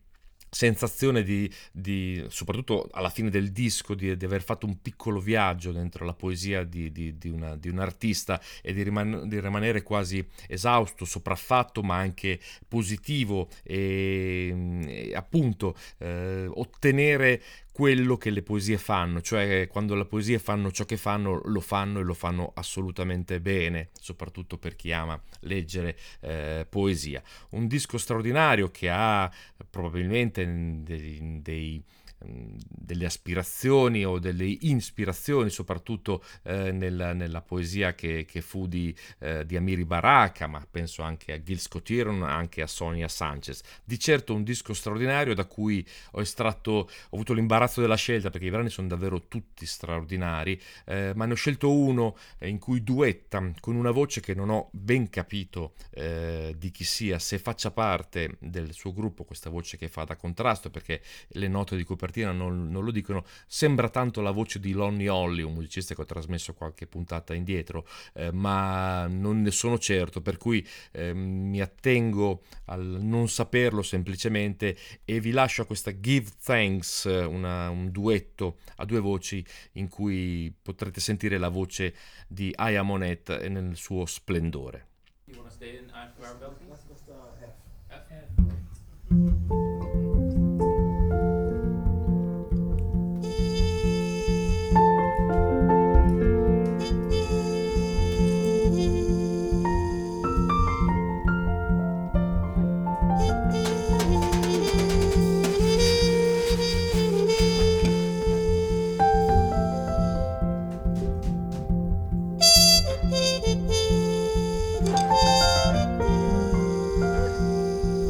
[0.55, 5.73] sensazione di, di, soprattutto alla fine del disco, di, di, aver fatto un piccolo viaggio
[5.73, 11.07] dentro la poesia di, di una, un artista e di, riman- di, rimanere quasi esausto,
[11.07, 12.39] sopraffatto, ma anche
[12.69, 17.43] positivo e, e appunto eh, ottenere
[17.73, 22.01] quello che le poesie fanno, cioè quando le poesie fanno ciò che fanno, lo fanno
[22.01, 27.23] e lo fanno assolutamente bene, soprattutto per chi ama leggere eh, poesia.
[27.51, 29.33] Un disco straordinario che ha
[29.71, 30.45] probabilmente
[30.83, 31.83] dei, dei
[32.25, 39.45] delle aspirazioni o delle ispirazioni, soprattutto eh, nella, nella, poesia che, che fu di, eh,
[39.45, 43.63] di, Amiri Baraka, ma penso anche a Gil Scott-Heron, anche a Sonia Sanchez.
[43.85, 48.47] Di certo un disco straordinario da cui ho estratto, ho avuto l'imbarazzo della scelta perché
[48.47, 53.51] i brani sono davvero tutti straordinari, eh, ma ne ho scelto uno in cui duetta
[53.61, 58.37] con una voce che non ho ben capito eh, di chi sia, se faccia parte
[58.39, 62.33] del suo gruppo, questa voce che fa da contrasto, perché le note di copertina copertina
[62.33, 66.05] non, non, lo dicono, sembra tanto la voce di Lonnie Holly, un musicista che ho
[66.05, 72.43] trasmesso qualche puntata indietro, eh, ma non ne sono certo, per cui eh, mi attengo
[72.67, 78.85] al non saperlo semplicemente e vi lascio a questa Give Thanks, una, un duetto a
[78.85, 81.95] due voci in cui potrete sentire la voce
[82.29, 84.91] di Aya Monet nel suo splendore.
[85.27, 85.43] You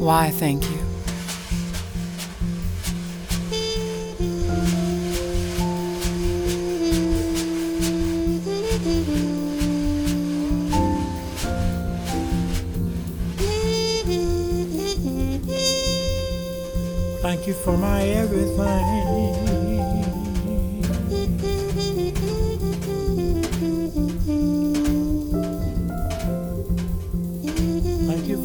[0.03, 0.79] Why, thank you.
[17.21, 19.42] Thank you for my everything.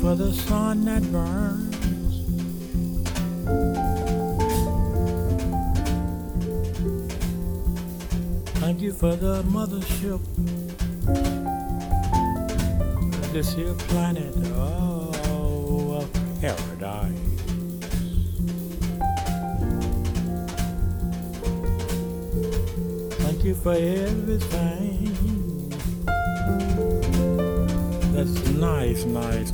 [0.09, 1.77] For the sun that burns.
[8.61, 10.23] Thank you for the mothership.
[13.35, 17.19] This here planet, oh, of paradise.
[23.21, 24.89] Thank you for everything.
[28.15, 29.53] That's nice, nice,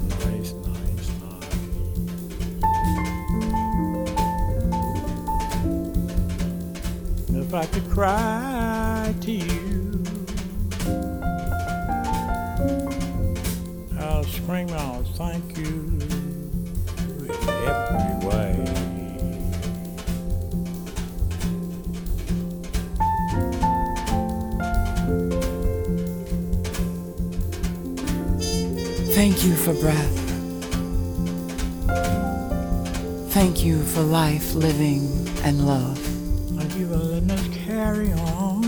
[7.54, 10.02] If I could cry to you,
[13.96, 16.00] I'll scream out thank you
[17.20, 17.30] in
[17.70, 18.64] every way.
[29.14, 30.18] Thank you for breath.
[33.32, 36.04] Thank you for life, living, and love.
[37.26, 38.62] Thank carry on.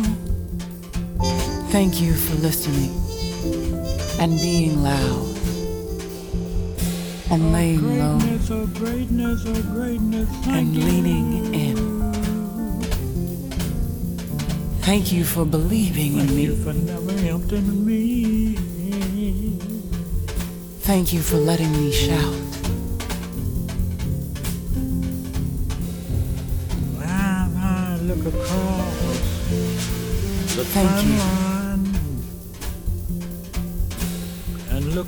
[1.70, 2.90] Thank you for listening
[4.18, 5.36] and being loud
[7.30, 12.12] and laying low Greatness, oh greatness, oh greatness, thank and leaning in.
[14.80, 18.54] Thank you for believing in Thank you for never emptying me.
[20.80, 22.45] Thank you for letting me shout.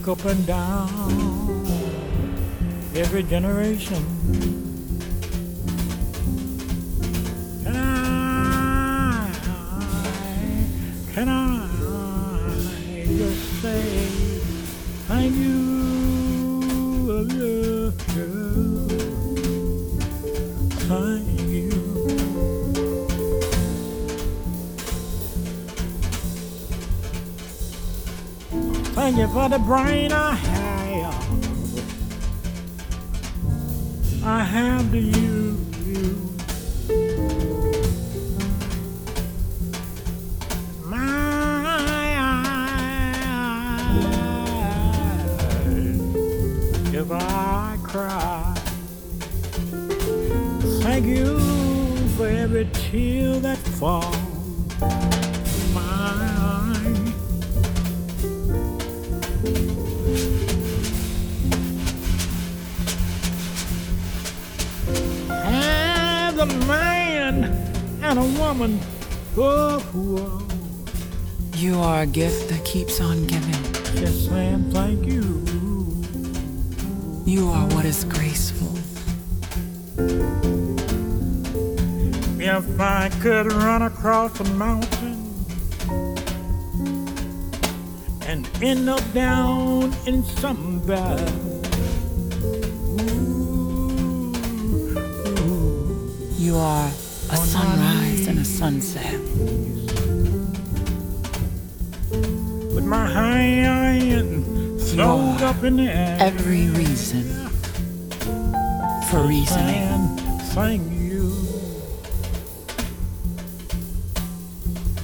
[0.09, 1.67] Up and down
[2.95, 4.68] every generation.
[29.69, 31.15] Brain I have.
[34.25, 35.18] I have to
[89.15, 91.33] down in some valley.
[96.39, 96.89] You are
[97.31, 99.21] a sunrise and a sunset.
[102.75, 106.17] With my hand thrown up in the air.
[106.21, 107.25] Every reason
[109.11, 110.17] for reasoning.
[110.55, 111.33] Thank you.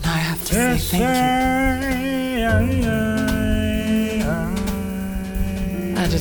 [0.05, 3.14] I have to say thank you.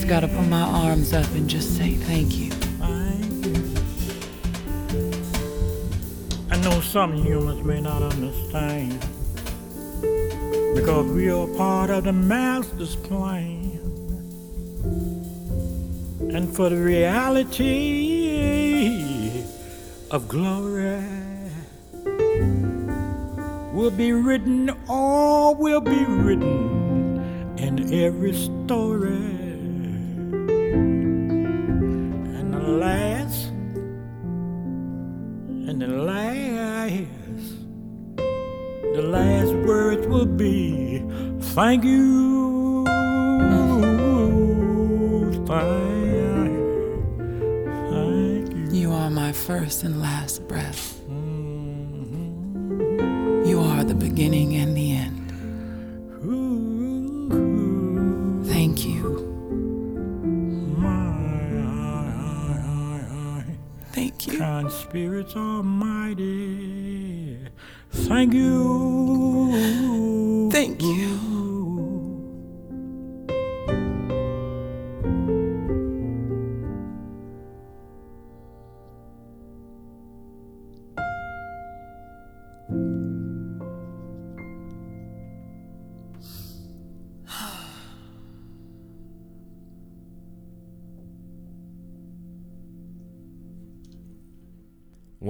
[0.04, 1.94] Just gotta put my arms up and just say.
[1.94, 2.52] Thank you.
[6.52, 9.00] I know some humans may not understand
[10.76, 13.80] because we are part of the master's plan.
[16.36, 17.62] And for the reality
[20.12, 21.02] of glory
[23.72, 29.33] will be written, all will be written in every story.
[41.74, 42.84] Thank you.
[48.72, 50.93] You are my first and last breath.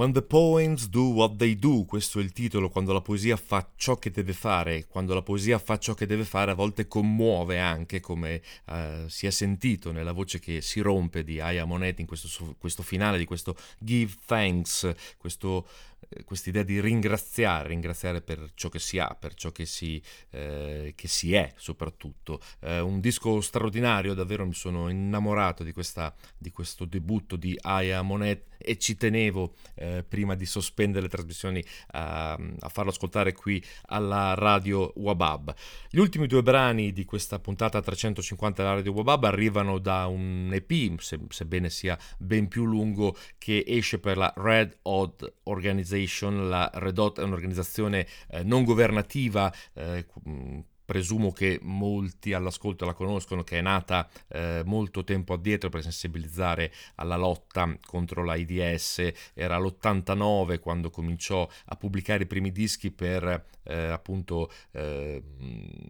[0.04, 3.66] When the poems do what they do, questo è il titolo, quando la poesia fa
[3.78, 7.58] ciò che deve fare, quando la poesia fa ciò che deve fare a volte commuove
[7.58, 12.06] anche come eh, si è sentito nella voce che si rompe di Aya Monet in
[12.06, 15.66] questo, questo finale di questo Give Thanks, questo
[16.26, 20.02] quest'idea di ringraziare, ringraziare per ciò che si ha, per ciò che si,
[20.32, 22.42] eh, che si è soprattutto.
[22.62, 28.02] Eh, un disco straordinario, davvero mi sono innamorato di, questa, di questo debutto di Aya
[28.02, 33.64] Monet e ci tenevo eh, prima di sospendere le trasmissioni a, a, farlo ascoltare qui
[33.88, 35.54] alla radio Wabab.
[35.90, 41.00] Gli ultimi due brani di questa puntata 350 della radio Wabab arrivano da un EP,
[41.00, 46.03] se, sebbene sia ben più lungo, che esce per la Red Hot Organization
[46.48, 50.06] la Red Hot è un'organizzazione eh, non governativa, eh,
[50.86, 56.72] presumo che molti all'ascolto la conoscono, che è nata eh, molto tempo addietro per sensibilizzare
[56.96, 63.88] alla lotta contro l'AIDS, era l'89 quando cominciò a pubblicare i primi dischi per eh,
[63.88, 65.22] appunto eh,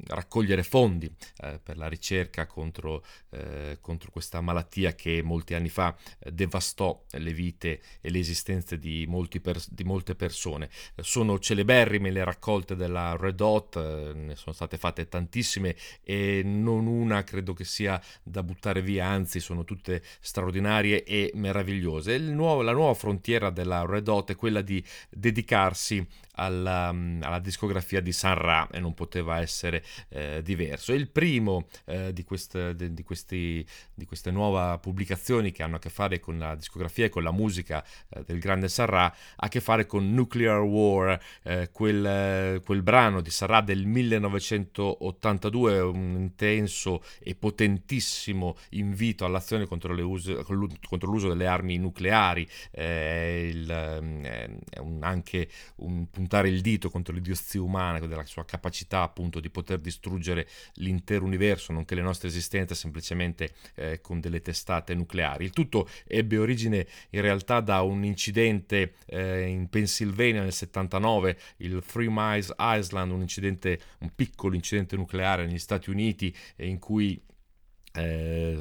[0.07, 5.95] raccogliere fondi eh, per la ricerca contro, eh, contro, questa malattia che molti anni fa
[6.19, 9.07] eh, devastò le vite e le esistenze di,
[9.41, 10.69] pers- di molte persone.
[10.97, 13.75] sono celeberrime le raccolte della Red Hot,
[14.13, 19.39] ne sono state fatte tantissime e non una credo che sia da buttare via, anzi
[19.39, 22.17] sono tutte straordinarie e meravigliose.
[22.17, 26.05] Nuovo, la nuova frontiera della Red Hot è quella di dedicarsi
[26.35, 30.93] alla, alla discografia di San Ra e non poteva essere eh, diverso.
[30.93, 35.89] Il primo eh, di, queste, di, questi, di, queste, nuove pubblicazioni che hanno a che
[35.89, 39.47] fare con la discografia e con la musica eh, del grande San Ra, ha a
[39.47, 45.79] che fare con Nuclear War, eh, quel, quel, brano di San Ra del 1900 1982,
[45.81, 53.69] un intenso e potentissimo invito all'azione contro, uso, contro l'uso delle armi nucleari, eh, il,
[53.69, 55.47] eh, un, anche
[55.77, 61.25] un puntare il dito contro l'idiozia umana, della sua capacità appunto di poter distruggere l'intero
[61.25, 65.45] universo, nonché le nostre esistenze semplicemente eh, con delle testate nucleari.
[65.45, 71.83] Il tutto ebbe origine in realtà da un incidente eh, in Pennsylvania nel 79, il
[71.85, 74.62] Three Miles Island, un incidente, un piccolo incidente
[74.95, 77.21] nucleare negli Stati Uniti eh, in cui
[77.93, 78.55] eh,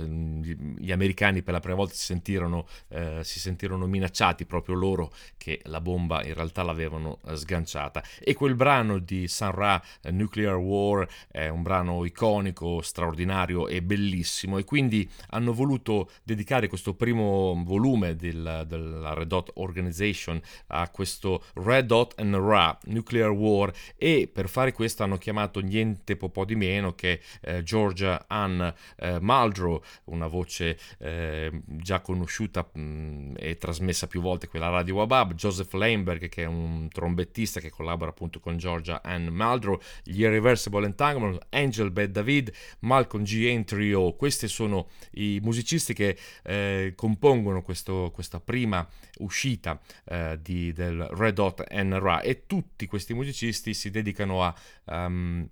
[0.78, 5.60] gli americani per la prima volta si sentirono, eh, si sentirono, minacciati proprio loro che
[5.64, 8.02] la bomba in realtà l'avevano eh, sganciata.
[8.20, 13.82] E quel brano di San Ra eh, Nuclear War è un brano iconico straordinario e
[13.82, 14.58] bellissimo.
[14.58, 21.44] E quindi hanno voluto dedicare questo primo volume del, della Red Dot Organization a questo
[21.54, 23.72] Red Dot and Ra Nuclear War.
[23.96, 28.60] E per fare questo hanno chiamato niente po' di meno che eh, Georgia Ann
[28.96, 35.34] eh, Muldrow, una voce eh, già conosciuta mh, e trasmessa più volte quella Radio Wabab,
[35.34, 40.84] Joseph Leinberg che è un trombettista che collabora appunto con Georgia Ann Muldrow, gli Irreversible
[40.86, 43.44] Entanglement, Angel Bed David, Malcolm G.
[43.46, 48.86] Entrio, questi sono i musicisti che eh, compongono questo, questa prima
[49.18, 54.54] uscita eh, di, del Red Hot NRA e tutti questi musicisti si dedicano a
[54.84, 55.48] um,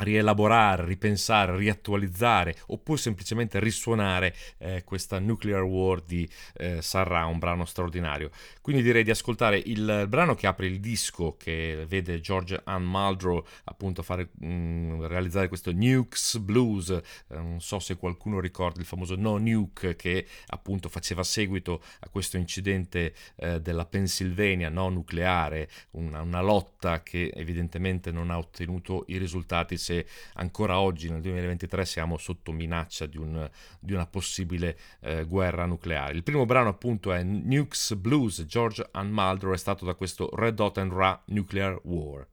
[0.00, 7.64] rielaborare, ripensare, riattualizzare oppure semplicemente risuonare eh, questa Nuclear War di eh, Sarra, un brano
[7.64, 8.30] straordinario.
[8.60, 13.44] Quindi direi di ascoltare il brano che apre il disco che vede George Ann Muldrow
[13.64, 18.86] appunto fare, mh, mm, realizzare questo Nukes Blues, eh, non so se qualcuno ricorda il
[18.86, 25.68] famoso No Nuke che appunto faceva seguito a questo incidente eh, della Pennsylvania no nucleare,
[25.92, 31.84] una, una lotta che evidentemente non ha ottenuto i risultati se ancora oggi nel 2023
[31.84, 33.48] siamo sotto minaccia di, un,
[33.80, 36.14] di una possibile eh, guerra nucleare.
[36.14, 40.60] Il primo brano appunto è Nukes Blues, George Ann Muldrow è stato da questo Red
[40.60, 42.26] Hot and Ra Nuclear War.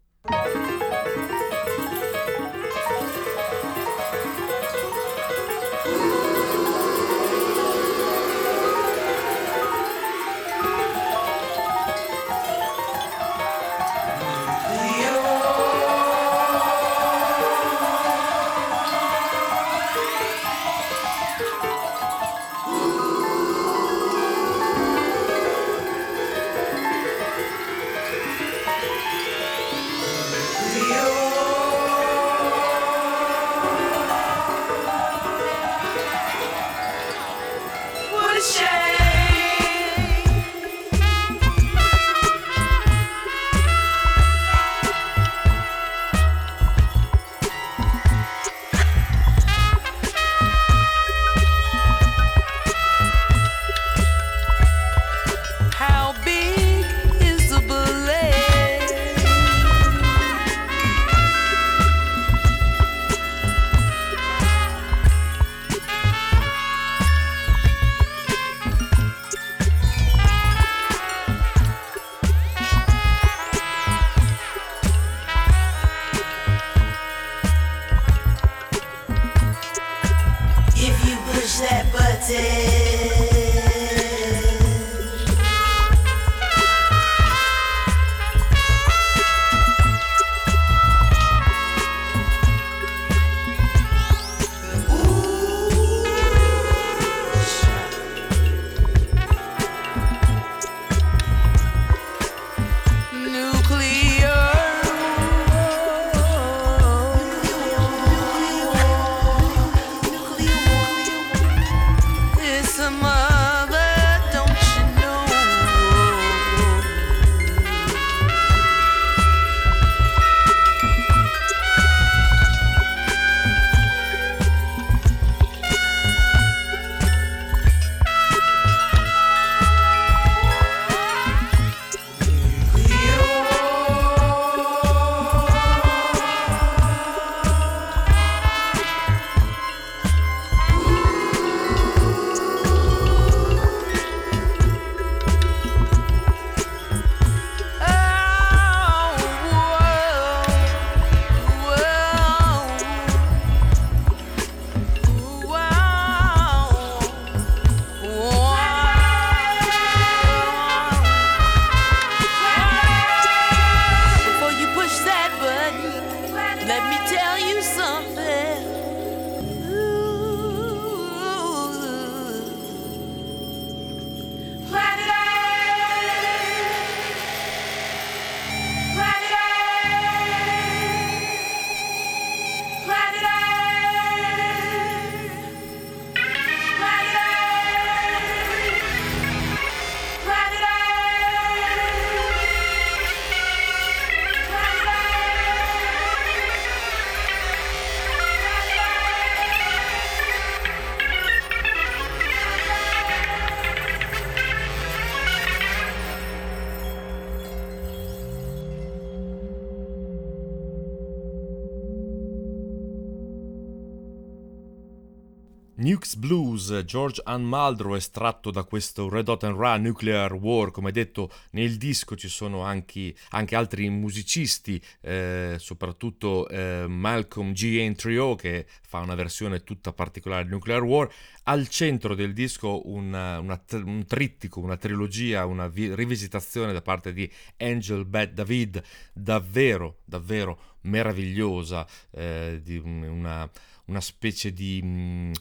[216.88, 221.76] George Ann Muldrow estratto da questo Red Hot and Run Nuclear War, come detto nel
[221.78, 227.94] disco ci sono anche, anche altri musicisti, eh, soprattutto eh, Malcolm G.
[227.96, 231.12] Trio che fa una versione tutta particolare di Nuclear War,
[231.44, 237.12] al centro del disco una, una, un trittico, una trilogia, una vi- rivisitazione da parte
[237.12, 238.82] di Angel Bad David,
[239.12, 243.50] davvero, davvero meravigliosa, eh, di una,
[243.86, 244.82] una specie di...
[244.82, 245.32] Mh, mm,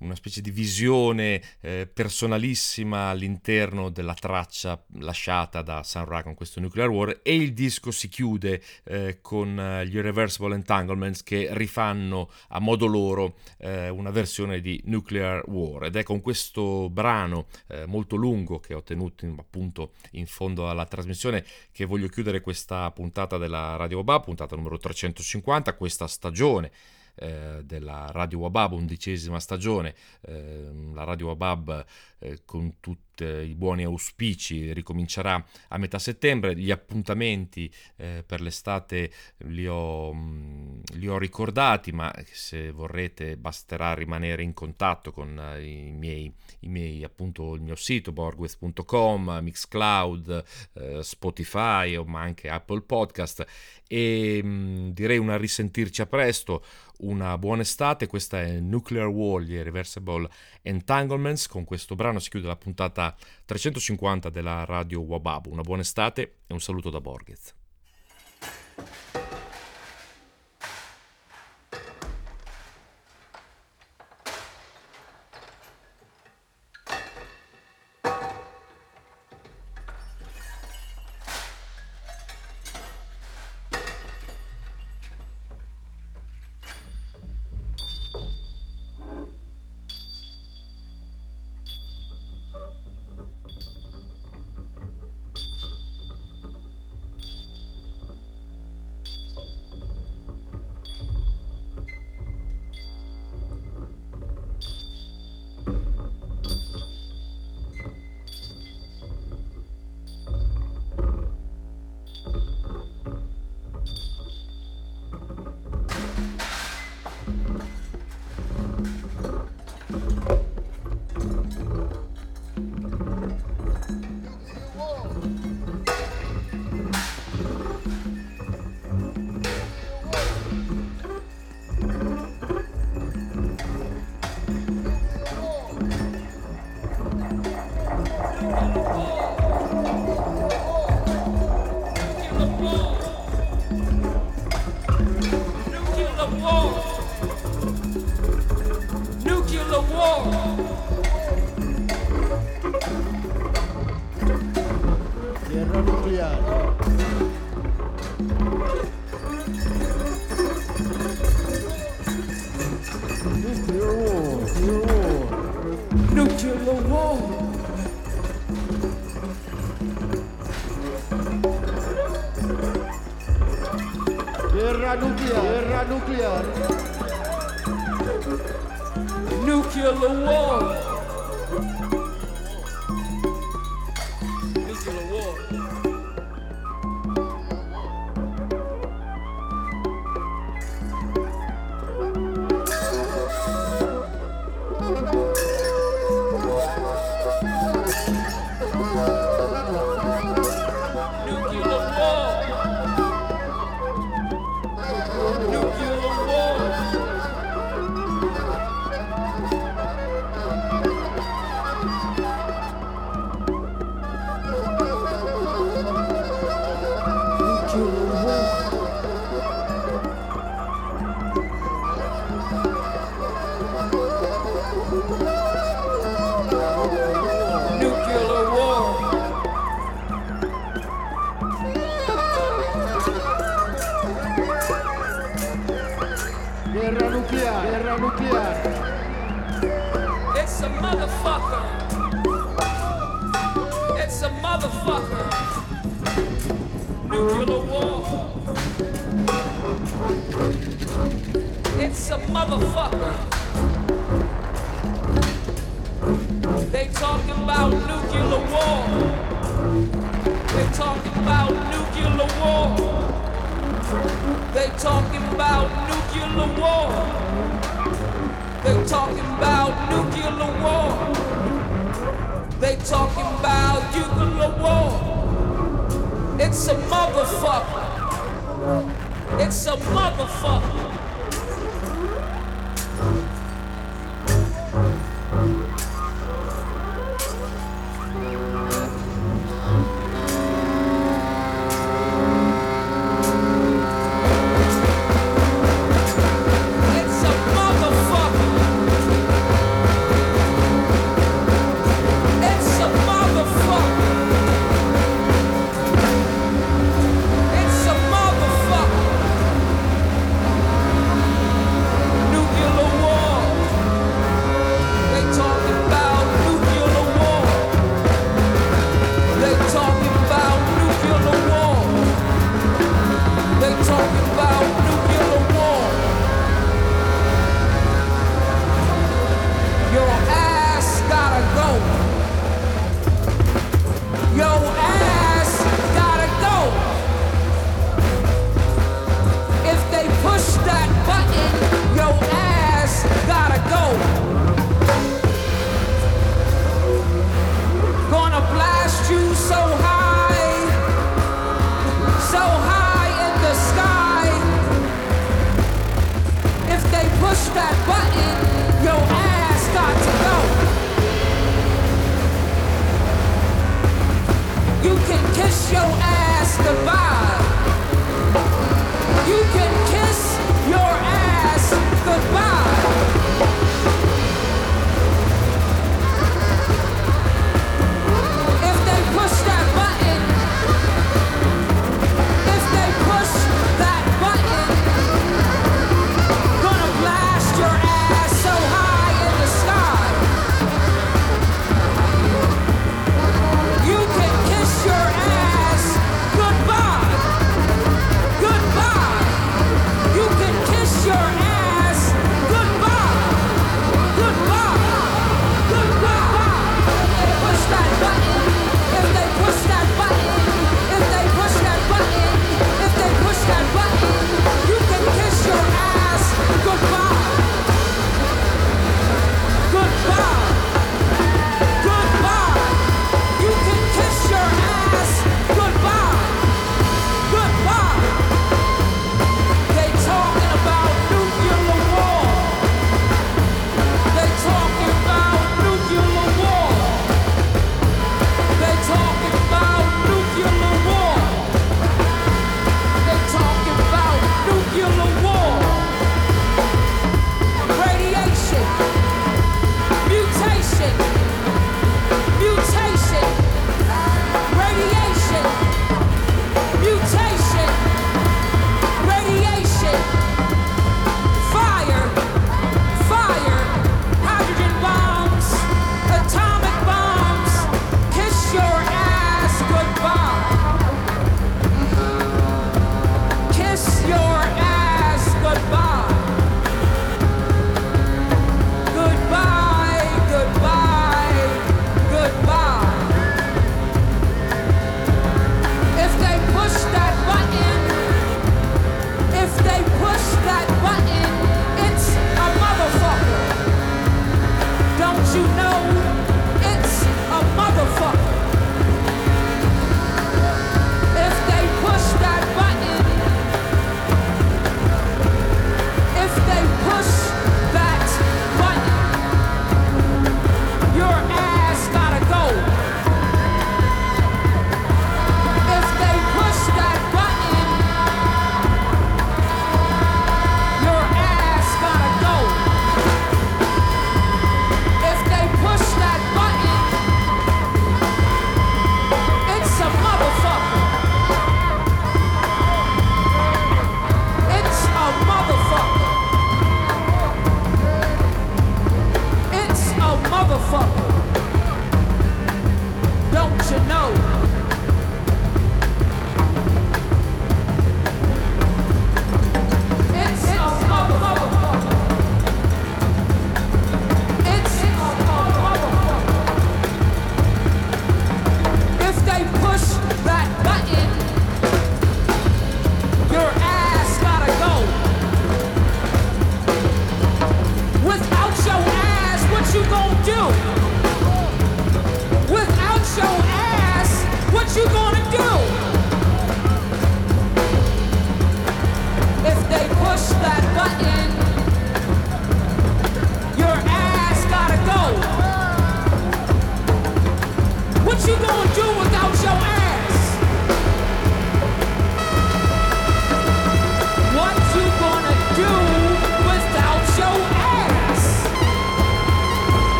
[0.00, 6.60] una specie di visione eh, personalissima all'interno della traccia lasciata da Sun Ra con questo
[6.60, 12.30] Nuclear War e il disco si chiude eh, con uh, gli Irreversible Entanglements che rifanno
[12.48, 15.84] a modo loro eh, una versione di Nuclear War.
[15.84, 20.68] Ed è con questo brano eh, molto lungo che ho tenuto in, appunto in fondo
[20.68, 26.70] alla trasmissione che voglio chiudere questa puntata della Radio Ba, puntata numero 350, questa stagione
[27.14, 31.84] eh, della Radio Wabab, undicesima stagione, eh, la Radio Wabab
[32.20, 39.10] eh, con tutti i buoni auspici ricomincerà a metà settembre, gli appuntamenti eh, per l'estate
[39.38, 45.62] li ho, mh, li ho, ricordati, ma se vorrete basterà rimanere in contatto con eh,
[45.62, 50.44] i miei, i miei appunto il mio sito borgwest.com, Mixcloud,
[50.74, 53.44] eh, Spotify, ma anche Apple Podcast.
[53.86, 56.64] E mh, direi una risentirci a presto.
[57.00, 60.28] Una buona estate, questa è Nuclear War, gli Reversible
[60.60, 65.50] Entanglements, con questo brano si chiude la puntata 350 della radio Wababu.
[65.50, 67.54] Una buona estate e un saluto da Borghez.